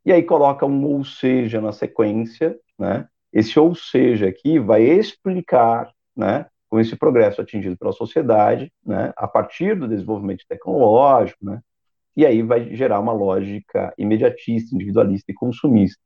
[0.04, 3.06] E aí coloca um ou seja na sequência, né?
[3.32, 9.28] Esse ou seja aqui vai explicar, né, com esse progresso atingido pela sociedade, né, a
[9.28, 11.60] partir do desenvolvimento tecnológico, né,
[12.16, 16.02] e aí vai gerar uma lógica imediatista, individualista e consumista,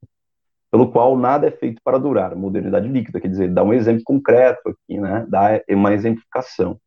[0.70, 4.68] pelo qual nada é feito para durar, modernidade líquida, quer dizer, dá um exemplo concreto
[4.68, 6.78] aqui, né, dá uma exemplificação.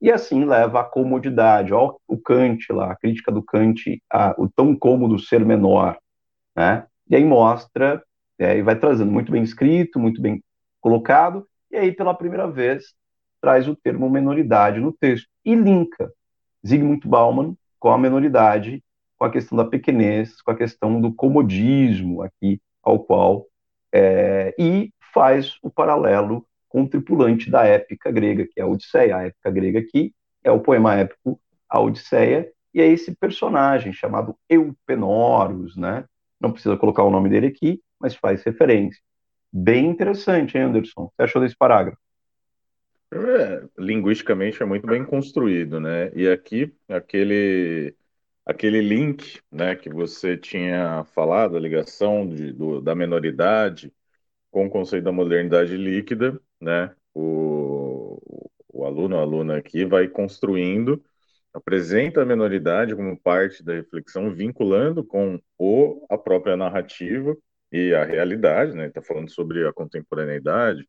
[0.00, 4.48] E assim leva à comodidade, ó, o Kant lá, a crítica do Kant, a, o
[4.48, 5.98] tão cômodo ser menor,
[6.56, 8.02] né, e aí mostra,
[8.38, 10.42] é, e vai trazendo muito bem escrito, muito bem
[10.80, 12.94] colocado, e aí pela primeira vez
[13.40, 16.12] traz o termo menoridade no texto, e linka
[16.66, 18.82] Zygmunt Bauman com a menoridade,
[19.16, 23.46] com a questão da pequenez, com a questão do comodismo aqui, ao qual
[23.92, 29.16] é, e faz o paralelo com o tripulante da épica grega, que é a Odisseia.
[29.16, 34.36] A épica grega aqui é o poema épico A Odisseia, e é esse personagem chamado
[34.48, 36.04] Eupenórus, né?
[36.40, 39.02] Não precisa colocar o nome dele aqui, mas faz referência.
[39.52, 41.02] Bem interessante, hein, Anderson?
[41.02, 41.98] O que você achou desse parágrafo?
[43.12, 46.12] É, linguisticamente é muito bem construído, né?
[46.14, 47.96] E aqui, aquele
[48.46, 53.94] aquele link né, que você tinha falado, a ligação de, do, da menoridade
[54.50, 58.18] com o conceito da modernidade líquida, né, o,
[58.68, 61.04] o aluno, a aluna aqui vai construindo,
[61.52, 67.36] apresenta a menoridade como parte da reflexão, vinculando com o, a própria narrativa
[67.72, 70.88] e a realidade, né, está falando sobre a contemporaneidade,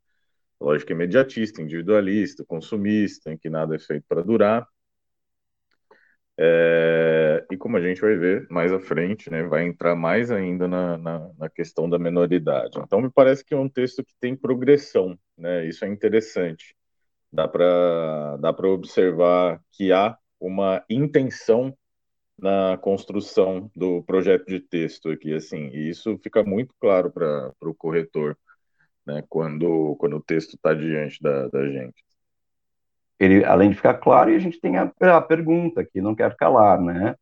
[0.62, 4.68] lógica imediatista, individualista, consumista, em que nada é feito para durar,
[6.44, 10.68] é, e como a gente vai ver mais à frente, né, vai entrar mais ainda
[10.68, 12.80] na, na, na, questão da menoridade.
[12.80, 16.76] Então, me parece que é um texto que tem progressão, né, isso é interessante.
[17.32, 21.78] Dá para dá observar que há uma intenção
[22.38, 27.76] na construção do projeto de texto aqui, assim, e isso fica muito claro para o
[27.76, 28.36] corretor,
[29.06, 32.04] né, quando, quando o texto está diante da, da gente
[33.22, 36.82] ele, além de ficar claro, a gente tem a, a pergunta que não quer calar,
[36.82, 37.16] né?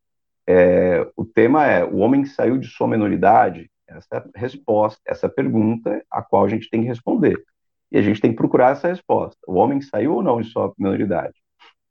[0.47, 3.69] É, o tema é: o homem saiu de sua menoridade?
[3.85, 7.43] Essa resposta, essa pergunta a qual a gente tem que responder.
[7.91, 9.37] E a gente tem que procurar essa resposta.
[9.45, 11.33] O homem saiu ou não de sua menoridade?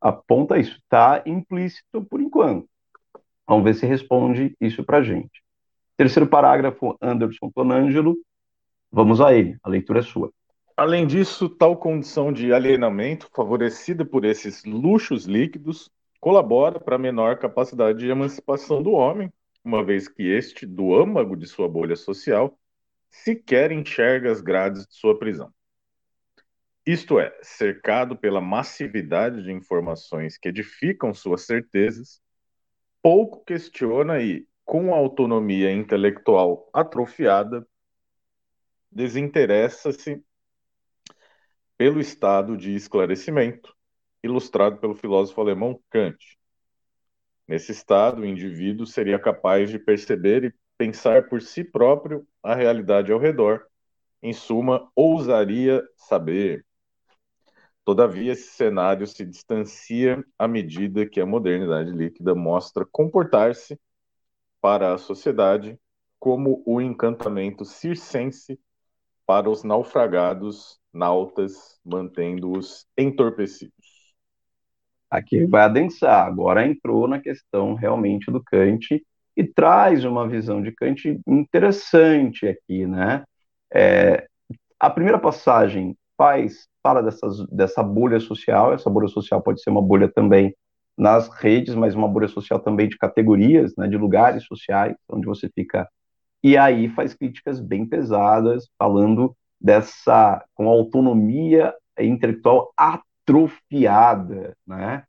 [0.00, 0.78] Aponta isso.
[0.78, 2.66] Está implícito por enquanto.
[3.46, 5.42] Vamos ver se responde isso para a gente.
[5.98, 8.16] Terceiro parágrafo, Anderson Tonângelo.
[8.90, 9.56] Vamos a ele.
[9.62, 10.32] A leitura é sua.
[10.76, 17.38] Além disso, tal condição de alienamento, favorecida por esses luxos líquidos, colabora para a menor
[17.38, 19.32] capacidade de emancipação do homem,
[19.64, 22.58] uma vez que este, do âmago de sua bolha social,
[23.10, 25.52] sequer enxerga as grades de sua prisão.
[26.86, 32.22] Isto é, cercado pela massividade de informações que edificam suas certezas,
[33.02, 37.66] pouco questiona e, com a autonomia intelectual atrofiada,
[38.90, 40.22] desinteressa-se
[41.76, 43.74] pelo estado de esclarecimento,
[44.22, 46.38] ilustrado pelo filósofo alemão Kant.
[47.46, 53.12] Nesse estado, o indivíduo seria capaz de perceber e pensar por si próprio a realidade
[53.12, 53.66] ao redor.
[54.22, 56.66] Em suma, ousaria saber.
[57.84, 63.80] Todavia, esse cenário se distancia à medida que a modernidade líquida mostra comportar-se
[64.60, 65.78] para a sociedade,
[66.18, 68.60] como o encantamento circense
[69.28, 73.74] para os naufragados nautas, mantendo-os entorpecidos.
[75.10, 79.04] Aqui vai adensar, agora entrou na questão realmente do Kant
[79.36, 83.22] e traz uma visão de Kant interessante aqui, né?
[83.70, 84.26] É,
[84.80, 89.82] a primeira passagem faz fala dessas, dessa bolha social, essa bolha social pode ser uma
[89.82, 90.54] bolha também
[90.96, 95.50] nas redes, mas uma bolha social também de categorias, né, de lugares sociais, onde você
[95.54, 95.86] fica
[96.42, 105.04] e aí faz críticas bem pesadas, falando dessa com autonomia intelectual atrofiada, né?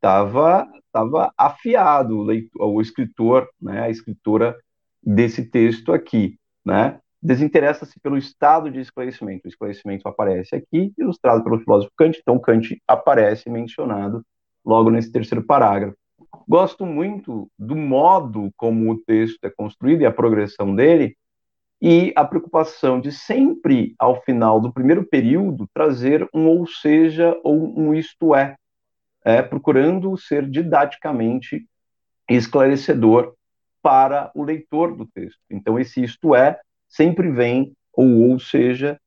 [0.00, 3.82] Tava, tava afiado o, leitor, o escritor, né?
[3.82, 4.56] A escritora
[5.02, 6.98] desse texto aqui, né?
[7.22, 9.42] Desinteressa-se pelo estado de esclarecimento.
[9.44, 12.18] O esclarecimento aparece aqui, ilustrado pelo filósofo Kant.
[12.18, 14.24] Então Kant aparece mencionado
[14.64, 15.96] logo nesse terceiro parágrafo.
[16.48, 21.16] Gosto muito do modo como o texto é construído e a progressão dele,
[21.80, 27.78] e a preocupação de sempre, ao final do primeiro período, trazer um ou seja ou
[27.78, 28.56] um isto é,
[29.24, 31.66] é procurando ser didaticamente
[32.28, 33.34] esclarecedor
[33.82, 35.40] para o leitor do texto.
[35.50, 39.00] Então, esse isto é sempre vem, ou ou seja,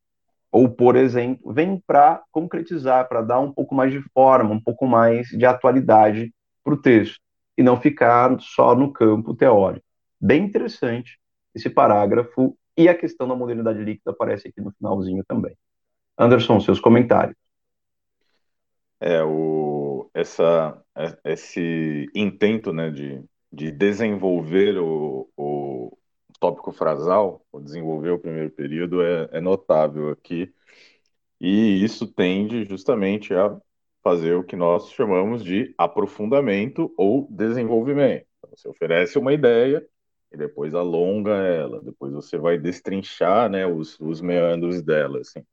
[0.51, 4.87] ou por exemplo, vem para concretizar, para dar um pouco mais de forma, um pouco
[4.87, 6.33] mais de atualidade
[6.63, 7.19] para o texto,
[7.57, 9.85] e não ficar só no campo teórico.
[10.19, 11.19] Bem interessante
[11.53, 15.55] esse parágrafo e a questão da modernidade líquida aparece aqui no finalzinho também.
[16.17, 17.35] Anderson, seus comentários.
[18.99, 25.97] É, o, essa, é, esse intento né, de, de desenvolver o, o
[26.39, 30.53] tópico frasal, ou desenvolver o primeiro período, é, é notável aqui.
[31.39, 33.59] E isso tende justamente a
[34.03, 38.27] fazer o que nós chamamos de aprofundamento ou desenvolvimento.
[38.37, 39.85] Então, você oferece uma ideia
[40.31, 45.19] e depois alonga ela, depois você vai destrinchar né, os, os meandros dela.
[45.21, 45.43] Assim.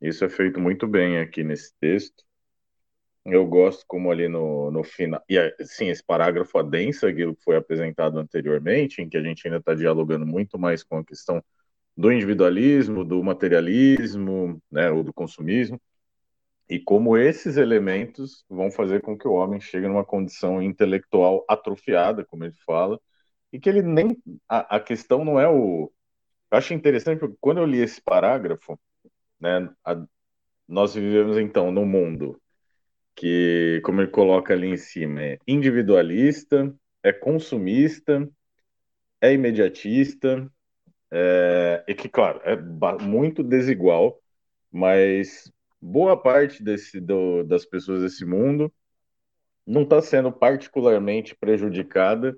[0.00, 2.24] Isso é feito muito bem aqui nesse texto.
[3.24, 5.22] Eu gosto como ali no, no final.
[5.28, 9.58] E sim, esse parágrafo adensa aquilo que foi apresentado anteriormente, em que a gente ainda
[9.58, 11.42] está dialogando muito mais com a questão
[11.96, 15.80] do individualismo, do materialismo, né, ou do consumismo,
[16.72, 22.24] e como esses elementos vão fazer com que o homem chegue numa condição intelectual atrofiada,
[22.24, 22.98] como ele fala,
[23.52, 24.16] e que ele nem.
[24.48, 25.92] A, a questão não é o.
[26.50, 28.80] Eu acho interessante porque quando eu li esse parágrafo,
[29.38, 30.02] né, a,
[30.66, 32.40] nós vivemos então num mundo
[33.14, 38.26] que, como ele coloca ali em cima, é individualista, é consumista,
[39.20, 40.50] é imediatista,
[41.10, 42.56] é, e que, claro, é
[43.02, 44.18] muito desigual,
[44.70, 45.52] mas
[45.82, 48.72] boa parte desse, do, das pessoas desse mundo
[49.66, 52.36] não está sendo particularmente prejudicada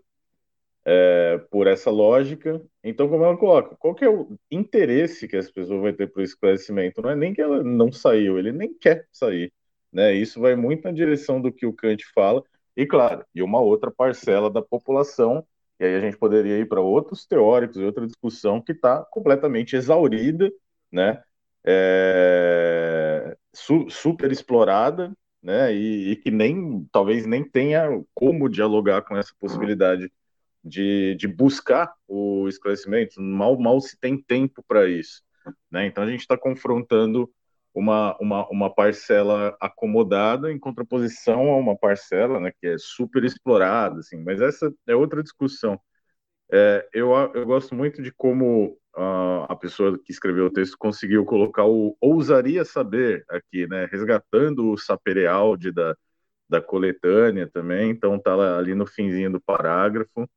[0.85, 2.61] é, por essa lógica.
[2.83, 6.23] Então, como ela coloca, qual que é o interesse que as pessoas vão ter por
[6.23, 7.03] esclarecimento?
[7.03, 9.53] Não é nem que ela não saiu, ele nem quer sair.
[9.93, 10.15] Né?
[10.15, 12.43] Isso vai muito na direção do que o Kant fala,
[12.77, 15.47] e claro, e uma outra parcela da população,
[15.79, 19.77] e aí a gente poderia ir para outros teóricos e outra discussão que está completamente
[19.77, 20.51] exaurida,
[20.91, 21.23] né?
[21.65, 23.04] É,
[23.55, 25.75] su, super explorada, né?
[25.75, 30.11] E, e, que nem talvez nem tenha como dialogar com essa possibilidade
[30.65, 35.23] de, de buscar o esclarecimento, mal, mal se tem tempo para isso.
[35.71, 35.87] Né?
[35.87, 37.31] Então a gente está confrontando
[37.75, 43.99] uma, uma, uma parcela acomodada em contraposição a uma parcela né, que é super explorada,
[43.99, 45.79] assim, mas essa é outra discussão.
[46.53, 51.25] É, eu, eu gosto muito de como uh, a pessoa que escreveu o texto conseguiu
[51.25, 55.97] colocar o ousaria saber aqui, né, resgatando o saperealde da,
[56.49, 60.29] da coletânea também, então tá ali no finzinho do parágrafo,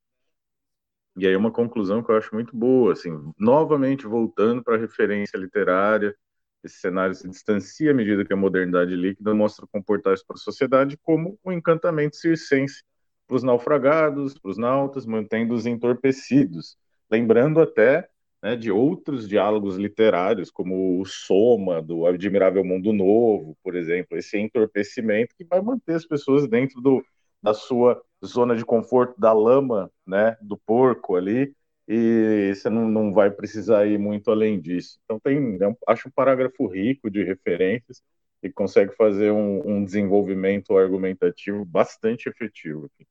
[1.17, 5.37] e aí uma conclusão que eu acho muito boa, assim, novamente voltando para a referência
[5.37, 6.15] literária,
[6.63, 10.97] esse cenário se distancia à medida que a modernidade líquida mostra comportar-se para a sociedade
[11.01, 12.83] como um encantamento circense
[13.27, 16.77] para os naufragados, para os nautas, mantendo-os entorpecidos,
[17.09, 18.09] lembrando até
[18.47, 24.37] né, de outros diálogos literários, como o Soma, do Admirável Mundo Novo, por exemplo, esse
[24.37, 27.03] entorpecimento que vai manter as pessoas dentro do,
[27.43, 31.53] da sua zona de conforto da lama, né, do porco ali,
[31.89, 34.97] e você não, não vai precisar ir muito além disso.
[35.03, 38.01] Então tem, é acho um parágrafo rico de referências
[38.41, 42.85] e consegue fazer um, um desenvolvimento argumentativo bastante efetivo.
[42.85, 43.05] Aqui.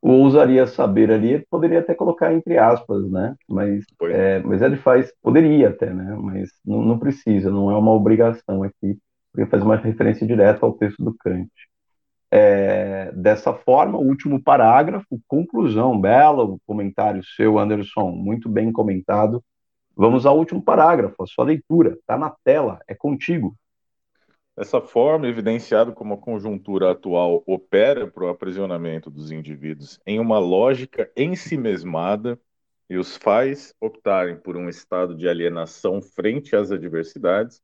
[0.00, 3.34] O ousaria saber ali poderia até colocar entre aspas, né?
[3.48, 6.16] Mas, é, mas ele faz, poderia até, né?
[6.20, 8.98] Mas não, não precisa, não é uma obrigação aqui,
[9.32, 11.50] porque faz uma referência direta ao texto do Kant.
[12.30, 19.42] é, dessa forma, o último parágrafo, conclusão, belo comentário seu, Anderson, muito bem comentado.
[19.96, 23.56] Vamos ao último parágrafo, a sua leitura, está na tela, é contigo.
[24.58, 30.40] Dessa forma, evidenciado como a conjuntura atual opera para o aprisionamento dos indivíduos em uma
[30.40, 32.36] lógica ensimesmada
[32.90, 37.62] e os faz optarem por um estado de alienação frente às adversidades,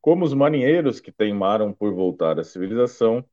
[0.00, 3.24] como os marinheiros que teimaram por voltar à civilização,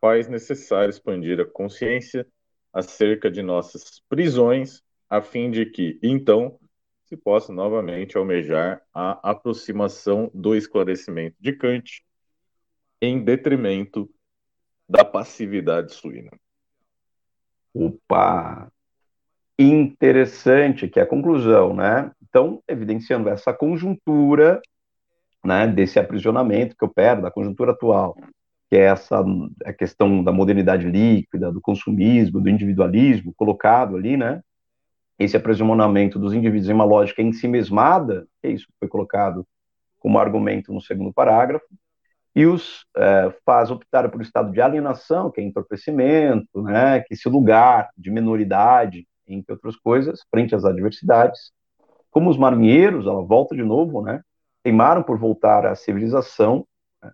[0.00, 2.26] faz necessário expandir a consciência
[2.72, 6.58] acerca de nossas prisões, a fim de que, então,
[7.04, 12.04] se possa novamente almejar a aproximação do esclarecimento de Kant
[13.00, 14.08] em detrimento
[14.88, 16.30] da passividade suína.
[17.74, 18.70] Opa!
[19.58, 22.10] Interessante, que é a conclusão, né?
[22.22, 24.60] Então, evidenciando essa conjuntura
[25.44, 28.16] né, desse aprisionamento que opera, da conjuntura atual,
[28.68, 29.24] que é essa
[29.64, 34.42] a questão da modernidade líquida, do consumismo, do individualismo colocado ali, né?
[35.18, 38.88] Esse aprisionamento dos indivíduos em uma lógica em si mesmada, que é isso que foi
[38.88, 39.46] colocado
[39.98, 41.66] como argumento no segundo parágrafo,
[42.36, 47.00] e os é, faz optar por um estado de alienação, que é entorpecimento, né?
[47.00, 51.50] Que esse lugar de minoridade, entre outras coisas, frente às adversidades.
[52.10, 54.20] Como os marinheiros, ela volta de novo, né?
[54.62, 56.66] Teimaram por voltar à civilização,
[57.02, 57.10] né?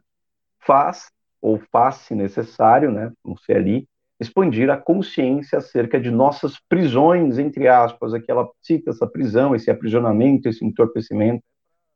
[0.58, 1.08] faz
[1.40, 3.88] ou faz-se necessário, né, não sei ali,
[4.20, 9.68] expandir a consciência acerca de nossas prisões, entre aspas, aqui ela cita essa prisão, esse
[9.68, 11.42] aprisionamento, esse entorpecimento,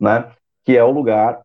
[0.01, 0.33] né,
[0.65, 1.41] que é o lugar,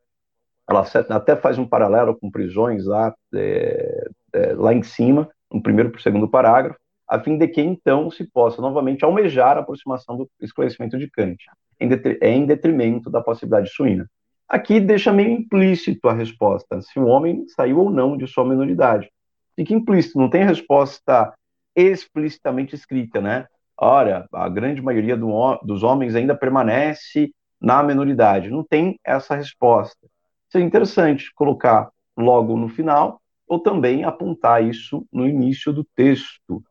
[0.72, 5.92] ela até faz um paralelo com prisões lá, é, é, lá em cima, no primeiro
[5.92, 10.16] para o segundo parágrafo, a fim de que então se possa novamente almejar a aproximação
[10.18, 11.38] do esclarecimento de Kant,
[11.80, 14.10] em detrimento da possibilidade suína.
[14.48, 19.10] Aqui deixa meio implícito a resposta, se o homem saiu ou não de sua minoridade.
[19.56, 21.34] Fica implícito, não tem resposta
[21.76, 23.46] explicitamente escrita, né?
[23.78, 25.30] Ora, a grande maioria do,
[25.64, 28.50] dos homens ainda permanece na minoridade.
[28.50, 30.08] Não tem essa resposta.
[30.52, 36.62] Seria interessante colocar logo no final ou também apontar isso no início do texto.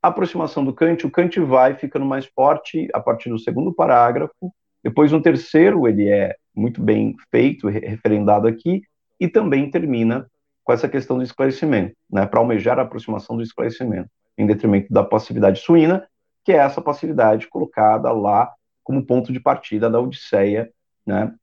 [0.00, 4.54] A aproximação do Kant, o Kant vai ficando mais forte a partir do segundo parágrafo,
[4.82, 8.82] depois no terceiro ele é muito bem feito, referendado aqui,
[9.18, 10.30] e também termina
[10.62, 15.02] com essa questão do esclarecimento, né, para almejar a aproximação do esclarecimento, em detrimento da
[15.02, 16.06] passividade suína,
[16.44, 20.70] que é essa passividade colocada lá como ponto de partida da Odisseia,
[21.06, 21.34] né,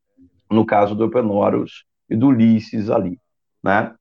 [0.51, 3.17] no caso do Epenórios e do Ulisses ali,
[3.63, 3.93] né.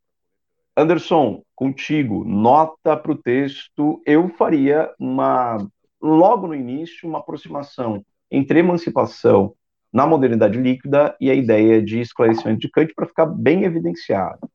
[0.76, 5.58] Anderson, contigo, nota para o texto, eu faria uma,
[6.00, 9.54] logo no início, uma aproximação entre emancipação
[9.92, 14.48] na modernidade líquida e a ideia de esclarecimento de Kant para ficar bem evidenciado.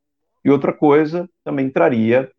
[0.44, 2.32] E outra coisa também traria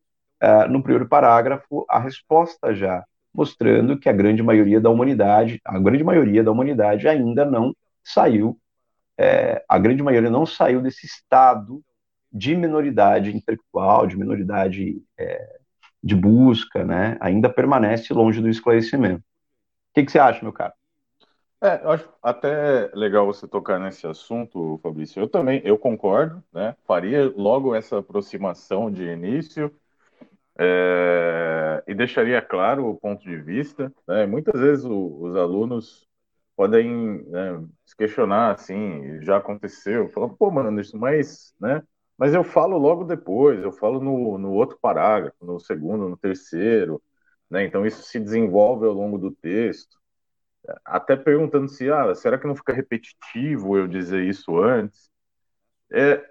[0.43, 3.05] uh, no primeiro parágrafo a resposta já
[3.37, 8.57] mostrando que a grande maioria da humanidade, a grande maioria da humanidade ainda não saiu,
[9.19, 11.83] é, a grande maioria não saiu desse estado
[12.33, 15.59] de minoridade intelectual, de minoridade é,
[16.03, 17.17] de busca, né?
[17.21, 19.21] Ainda permanece longe do esclarecimento.
[19.21, 20.75] O que, que você acha, meu caro?
[21.61, 25.21] É, eu acho até legal você tocar nesse assunto, Fabrício.
[25.21, 26.77] Eu também, eu concordo, né?
[26.87, 29.75] Faria logo essa aproximação de início
[30.59, 33.93] é, e deixaria claro o ponto de vista.
[34.07, 34.27] Né?
[34.27, 36.07] Muitas vezes o, os alunos
[36.57, 41.83] podem né, se questionar assim, já aconteceu, falar, pô, mano, isso, mas, né?
[42.19, 47.03] Mas eu falo logo depois, eu falo no, no outro parágrafo, no segundo, no terceiro,
[47.51, 47.65] né?
[47.65, 49.97] Então isso se desenvolve ao longo do texto
[50.85, 55.11] até perguntando se, ah, será que não fica repetitivo eu dizer isso antes?
[55.93, 56.25] É,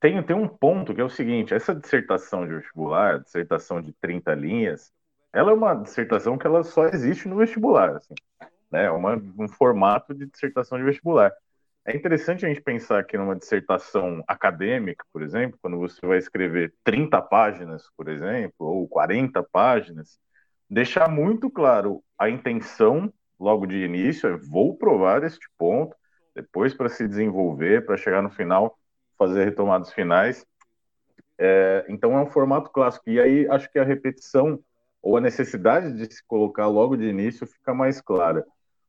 [0.00, 4.34] tem, tem um ponto que é o seguinte, essa dissertação de vestibular, dissertação de 30
[4.34, 4.92] linhas,
[5.32, 8.14] ela é uma dissertação que ela só existe no vestibular, assim,
[8.72, 8.90] né?
[8.90, 11.32] Uma, um formato de dissertação de vestibular.
[11.84, 16.72] É interessante a gente pensar que numa dissertação acadêmica, por exemplo, quando você vai escrever
[16.84, 20.18] 30 páginas, por exemplo, ou 40 páginas,
[20.70, 25.96] deixar muito claro a intenção logo de início, é, vou provar este ponto,
[26.34, 28.78] depois para se desenvolver, para chegar no final,
[29.18, 30.46] fazer retomadas finais.
[31.36, 33.10] É, então é um formato clássico.
[33.10, 34.60] E aí acho que a repetição
[35.02, 38.46] ou a necessidade de se colocar logo de início fica mais clara.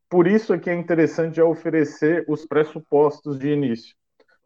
[0.09, 3.95] Por isso é que é interessante já oferecer os pressupostos de início.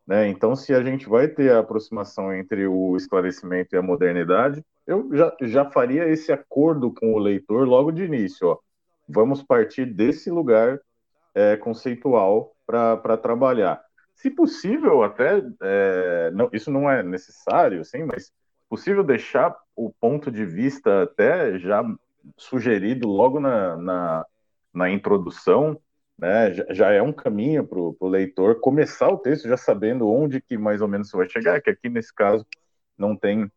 [0.06, 0.30] Né?
[0.30, 5.10] Então, se a gente vai ter a aproximação entre o esclarecimento e a modernidade, eu
[5.12, 8.48] já, já faria esse acordo com o leitor logo de início.
[8.48, 8.58] Ó
[9.08, 10.80] vamos partir desse lugar
[11.34, 13.82] é, conceitual para trabalhar.
[14.14, 18.32] Se possível, até, é, não, isso não é necessário, sim, mas
[18.70, 21.84] possível deixar o ponto de vista até já
[22.36, 24.26] sugerido logo na, na,
[24.78, 25.80] na introdução,
[26.18, 30.58] né, já, é um caminho para o leitor começar o texto já sabendo onde que
[30.58, 32.46] mais ou menos você vai chegar, que aqui nesse caso
[32.98, 33.52] não tem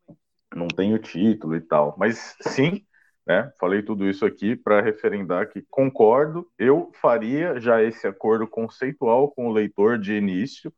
[0.54, 1.94] não tem o título e tal.
[1.96, 2.84] Mas sim,
[3.24, 9.30] né, falei tudo isso aqui para referendar que concordo, eu faria já esse acordo conceitual
[9.30, 10.72] com o leitor de início,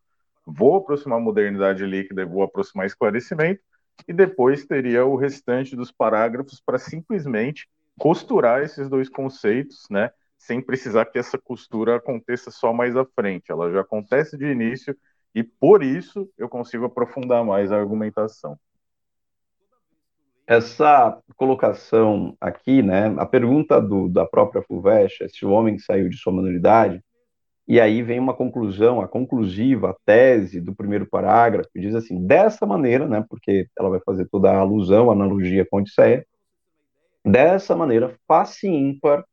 [0.46, 3.62] vou aproximar modernidade líquida vou aproximar esclarecimento,
[4.06, 7.68] e depois teria o restante dos parágrafos para simplesmente
[7.98, 10.10] costurar esses dois conceitos, né,
[10.42, 13.52] sem precisar que essa costura aconteça só mais à frente.
[13.52, 14.96] Ela já acontece de início
[15.32, 18.58] e por isso eu consigo aprofundar mais a argumentação.
[20.44, 26.16] Essa colocação aqui, né, a pergunta do, da própria Fulvestre se o homem saiu de
[26.16, 27.00] sua minoridade,
[27.68, 32.66] e aí vem uma conclusão, a conclusiva, a tese do primeiro parágrafo, diz assim, dessa
[32.66, 36.26] maneira, né, porque ela vai fazer toda a alusão, a analogia com a Odisseia,
[37.24, 39.24] dessa maneira, face ímpar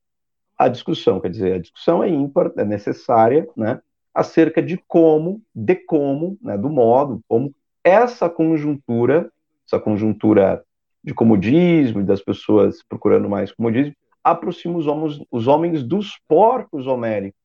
[0.60, 3.82] a discussão, quer dizer, a discussão é ímpar, é necessária, né,
[4.14, 9.32] acerca de como, de como, né, do modo, como essa conjuntura,
[9.66, 10.62] essa conjuntura
[11.02, 17.40] de comodismo das pessoas procurando mais comodismo, aproxima os homens, os homens dos porcos homéricos.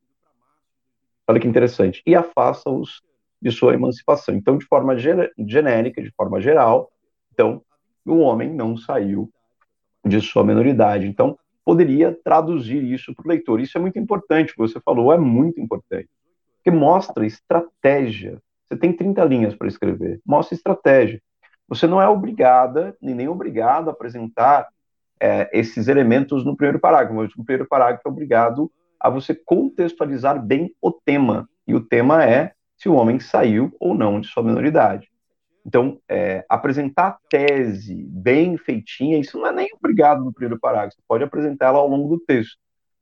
[1.29, 2.03] Olha que interessante.
[2.05, 3.01] E afasta-os
[3.41, 4.35] de sua emancipação.
[4.35, 6.91] Então, de forma genérica, de forma geral,
[7.33, 7.63] então,
[8.05, 9.31] o homem não saiu
[10.05, 11.07] de sua menoridade.
[11.07, 13.61] Então, poderia traduzir isso para o leitor.
[13.61, 16.09] Isso é muito importante, o que você falou é muito importante.
[16.57, 18.41] Porque mostra estratégia.
[18.69, 20.21] Você tem 30 linhas para escrever.
[20.25, 21.21] Mostra estratégia.
[21.69, 24.69] Você não é obrigada, nem obrigado a apresentar
[25.19, 30.43] é, esses elementos no primeiro parágrafo, mas no primeiro parágrafo é obrigado a você contextualizar
[30.43, 31.49] bem o tema.
[31.67, 35.09] E o tema é se o homem saiu ou não de sua minoridade.
[35.67, 41.03] Então, é, apresentar tese bem feitinha, isso não é nem obrigado no primeiro parágrafo, você
[41.09, 42.59] pode apresentá-la ao longo do texto.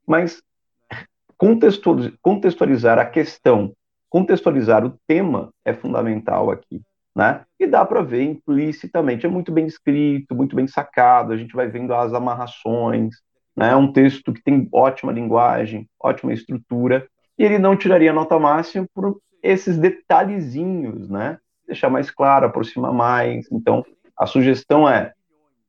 [0.07, 0.41] Mas
[2.21, 3.73] contextualizar a questão,
[4.09, 6.81] contextualizar o tema é fundamental aqui
[7.15, 7.41] né?
[7.59, 11.67] E dá para ver implicitamente, é muito bem escrito, muito bem sacado, a gente vai
[11.67, 13.15] vendo as amarrações,
[13.55, 13.71] né?
[13.71, 17.07] É um texto que tem ótima linguagem, ótima estrutura,
[17.37, 21.37] e ele não tiraria nota máxima por esses detalhezinhos, né?
[21.73, 23.51] Deixar mais claro, aproximar mais.
[23.51, 23.83] Então,
[24.15, 25.11] a sugestão é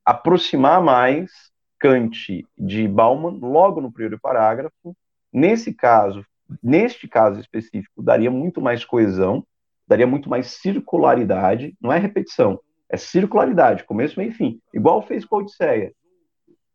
[0.05, 1.30] aproximar mais
[1.78, 4.94] Kant de Bauman logo no primeiro parágrafo.
[5.32, 6.22] Nesse caso,
[6.62, 9.46] neste caso específico, daria muito mais coesão,
[9.88, 15.24] daria muito mais circularidade, não é repetição, é circularidade, começo, meio e fim, igual fez
[15.24, 15.94] com a Odisseia,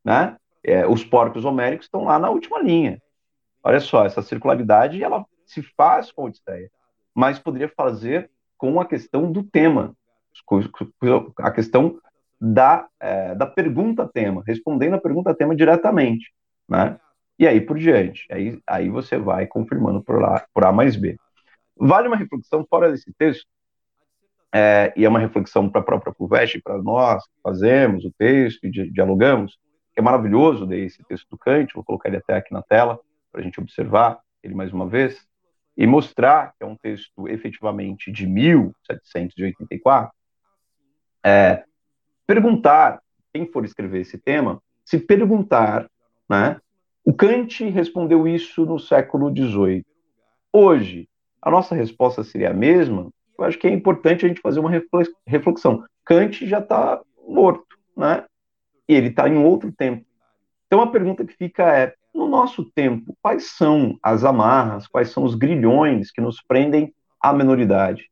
[0.03, 0.38] né?
[0.63, 2.99] É, os porcos homéricos estão lá na última linha.
[3.63, 6.71] Olha só, essa circularidade ela se faz com a Odisseia,
[7.13, 8.30] mas poderia fazer
[8.60, 9.95] com a questão do tema,
[11.38, 11.97] a questão
[12.39, 16.32] da, é, da pergunta-tema, respondendo a pergunta-tema diretamente,
[16.68, 16.99] né?
[17.39, 18.28] E aí por diante.
[18.30, 21.18] Aí, aí você vai confirmando por, A, por A mais B.
[21.76, 23.47] Vale uma reflexão fora desse texto,
[24.53, 28.66] é, e é uma reflexão para a própria FUVEST, para nós que fazemos o texto
[28.66, 29.57] e dialogamos,
[29.93, 32.99] que é maravilhoso desse texto do Kant, vou colocar ele até aqui na tela,
[33.32, 35.26] para a gente observar ele mais uma vez,
[35.80, 40.11] e mostrar que é um texto efetivamente de 1784,
[41.23, 41.63] é,
[42.27, 43.01] perguntar,
[43.34, 45.89] quem for escrever esse tema, se perguntar,
[46.30, 46.59] né,
[47.05, 49.86] o Kant respondeu isso no século XVIII.
[50.51, 51.07] Hoje,
[51.41, 54.71] a nossa resposta seria a mesma, eu acho que é importante a gente fazer uma
[55.25, 55.86] reflexão.
[56.03, 58.25] Kant já está morto, né?
[58.86, 60.05] E ele está em outro tempo.
[60.67, 65.24] Então a pergunta que fica é: no nosso tempo, quais são as amarras, quais são
[65.24, 68.10] os grilhões que nos prendem à menoridade?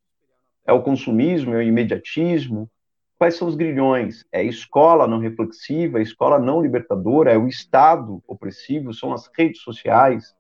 [0.66, 2.70] É o consumismo, é o imediatismo?
[3.18, 4.26] Quais são os grilhões?
[4.32, 9.30] É a escola não reflexiva, a escola não libertadora, é o Estado opressivo, são as
[9.36, 10.36] redes sociais,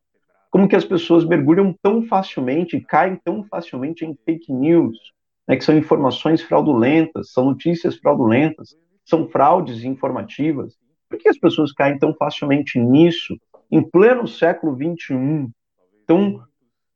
[0.51, 4.97] como que as pessoas mergulham tão facilmente, caem tão facilmente em fake news,
[5.47, 10.78] né, que são informações fraudulentas, são notícias fraudulentas, são fraudes informativas.
[11.10, 13.38] Por que as pessoas caem tão facilmente nisso,
[13.72, 15.49] em pleno século XXI?
[16.03, 16.43] Então,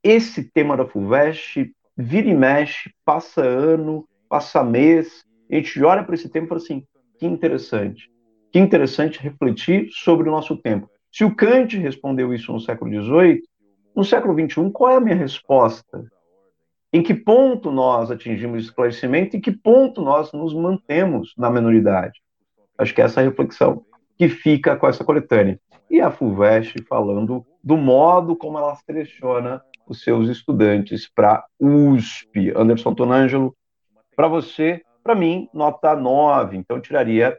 [0.02, 6.14] esse tema da FUVEST vira e mexe, passa ano, passa mês, a gente olha para
[6.14, 6.86] esse tempo e fala assim,
[7.18, 8.10] que interessante,
[8.50, 10.90] que interessante refletir sobre o nosso tempo.
[11.10, 13.42] Se o Kant respondeu isso no século XVIII,
[13.94, 16.04] no século XXI, qual é a minha resposta?
[16.92, 22.20] Em que ponto nós atingimos esclarecimento e que ponto nós nos mantemos na minoridade?
[22.76, 23.84] Acho que é essa reflexão
[24.16, 25.58] que fica com essa coletânea.
[25.90, 32.52] E a FUVEST falando do modo como ela seleciona os seus estudantes para USP.
[32.56, 33.54] Anderson Tonângelo,
[34.16, 36.56] para você, para mim, nota 9.
[36.56, 37.38] Então, tiraria,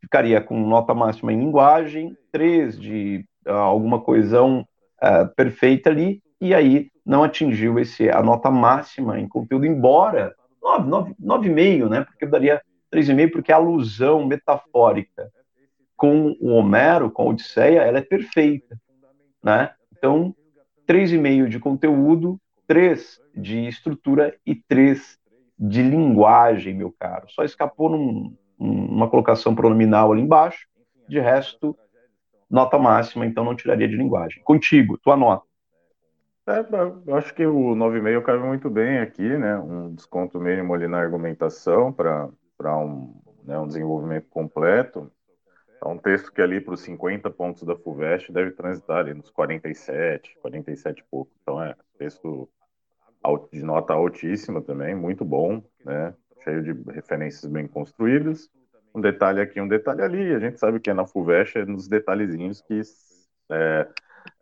[0.00, 4.66] ficaria com nota máxima em linguagem, 3 de uh, alguma coesão
[5.02, 11.88] uh, perfeita ali, e aí não atingiu esse, a nota máxima em conteúdo, embora 9,5,
[11.88, 12.02] né?
[12.02, 12.62] Porque eu daria
[12.92, 15.30] 3,5 porque a alusão metafórica
[16.00, 18.74] com o Homero, com a Odisseia, ela é perfeita,
[19.44, 19.70] né?
[19.92, 20.34] Então,
[20.88, 25.18] 3,5 de conteúdo, 3 de estrutura e 3
[25.58, 27.26] de linguagem, meu caro.
[27.28, 30.66] Só escapou num, numa colocação pronominal ali embaixo,
[31.06, 31.76] de resto,
[32.48, 34.42] nota máxima, então não tiraria de linguagem.
[34.42, 35.44] Contigo, tua nota.
[36.46, 36.60] É,
[37.06, 39.58] eu acho que o 9,5 cabe muito bem aqui, né?
[39.58, 42.30] Um desconto mínimo ali na argumentação para
[42.78, 45.12] um, né, um desenvolvimento completo.
[45.82, 49.30] É um texto que ali para os 50 pontos da FUVEST deve transitar ali nos
[49.30, 51.30] 47, 47 e pouco.
[51.42, 52.48] Então é texto
[53.52, 56.14] de nota altíssima também, muito bom, né?
[56.44, 58.50] Cheio de referências bem construídas.
[58.94, 60.34] Um detalhe aqui, um detalhe ali.
[60.34, 62.80] A gente sabe que é na FUVEST é nos detalhezinhos que
[63.50, 63.88] é,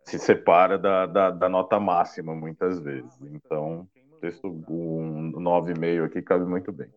[0.05, 3.11] se separa da, da, da, nota máxima muitas vezes.
[3.21, 3.87] Então,
[4.19, 6.89] texto um 9,5 aqui cabe muito bem.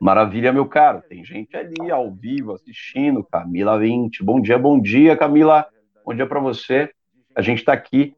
[0.00, 1.02] Maravilha, meu caro.
[1.06, 3.22] Tem gente ali ao vivo assistindo.
[3.22, 4.24] Camila 20.
[4.24, 5.66] Bom dia, bom dia, Camila.
[6.06, 6.88] Bom dia para você.
[7.36, 8.14] A gente está aqui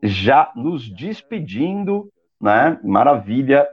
[0.00, 2.08] já nos despedindo,
[2.40, 2.78] né?
[2.84, 3.66] Maravilha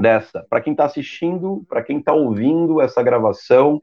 [0.00, 0.46] dessa.
[0.48, 3.82] Para quem está assistindo, para quem está ouvindo essa gravação,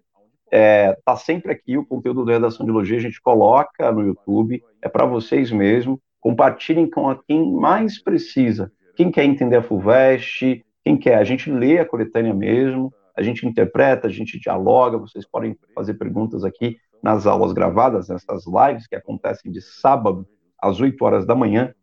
[0.51, 4.63] é, tá sempre aqui o conteúdo da Redação de Logia, a gente coloca no YouTube,
[4.81, 6.01] é para vocês mesmo.
[6.19, 8.71] Compartilhem com quem mais precisa.
[8.95, 13.45] Quem quer entender a FUVEST, quem quer, a gente lê a coletânea mesmo, a gente
[13.45, 18.95] interpreta, a gente dialoga, vocês podem fazer perguntas aqui nas aulas gravadas, nessas lives que
[18.95, 20.27] acontecem de sábado
[20.61, 21.73] às 8 horas da manhã,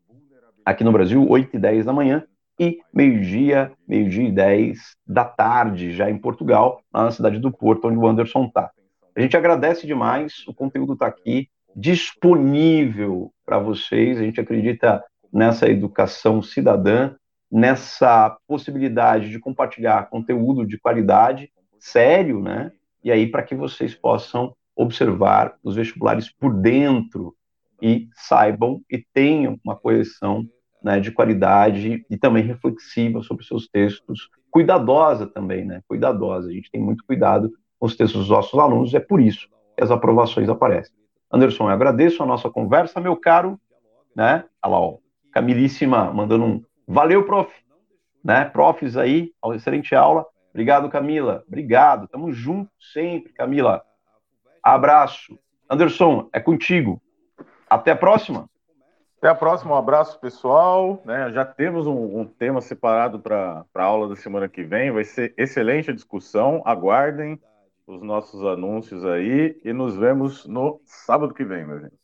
[0.64, 2.24] aqui no Brasil, 8 e 10 da manhã,
[2.58, 7.96] e meio-dia, meio-dia e 10 da tarde, já em Portugal, na cidade do Porto, onde
[7.96, 8.70] o Anderson está.
[9.14, 15.02] A gente agradece demais, o conteúdo está aqui, disponível para vocês, a gente acredita
[15.32, 17.14] nessa educação cidadã,
[17.50, 22.70] nessa possibilidade de compartilhar conteúdo de qualidade, sério, né?
[23.02, 27.34] E aí para que vocês possam observar os vestibulares por dentro
[27.82, 30.46] e saibam e tenham uma correção
[30.82, 35.82] né, de qualidade e também reflexiva sobre seus textos, cuidadosa também, né?
[35.88, 36.48] Cuidadosa.
[36.48, 39.82] A gente tem muito cuidado com os textos dos nossos alunos, é por isso que
[39.82, 40.94] as aprovações aparecem.
[41.32, 43.58] Anderson, eu agradeço a nossa conversa, meu caro,
[44.14, 44.44] né?
[44.62, 44.98] Olha lá, ó,
[45.32, 46.62] Camilíssima mandando um
[46.92, 47.54] Valeu, prof.
[48.22, 48.44] Né?
[48.46, 50.26] Profs aí, excelente aula.
[50.50, 51.44] Obrigado, Camila.
[51.46, 52.08] Obrigado.
[52.08, 53.82] Tamo junto sempre, Camila.
[54.60, 55.38] Abraço.
[55.70, 57.00] Anderson, é contigo.
[57.68, 58.50] Até a próxima.
[59.18, 61.00] Até a próxima, um abraço pessoal.
[61.04, 61.30] Né?
[61.30, 64.90] Já temos um, um tema separado para a aula da semana que vem.
[64.90, 66.60] Vai ser excelente a discussão.
[66.64, 67.40] Aguardem
[67.86, 71.94] os nossos anúncios aí e nos vemos no sábado que vem, meu gente.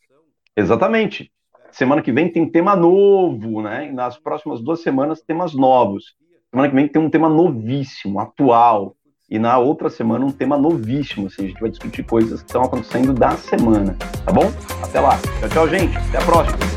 [0.56, 1.32] Exatamente.
[1.70, 3.88] Semana que vem tem tema novo, né?
[3.88, 6.14] E nas próximas duas semanas, temas novos.
[6.50, 8.96] Semana que vem tem um tema novíssimo, atual.
[9.28, 11.26] E na outra semana, um tema novíssimo.
[11.26, 13.96] Assim, a gente vai discutir coisas que estão acontecendo da semana.
[14.24, 14.50] Tá bom?
[14.82, 15.18] Até lá.
[15.40, 15.96] Tchau, tchau, gente.
[15.96, 16.75] Até a próxima.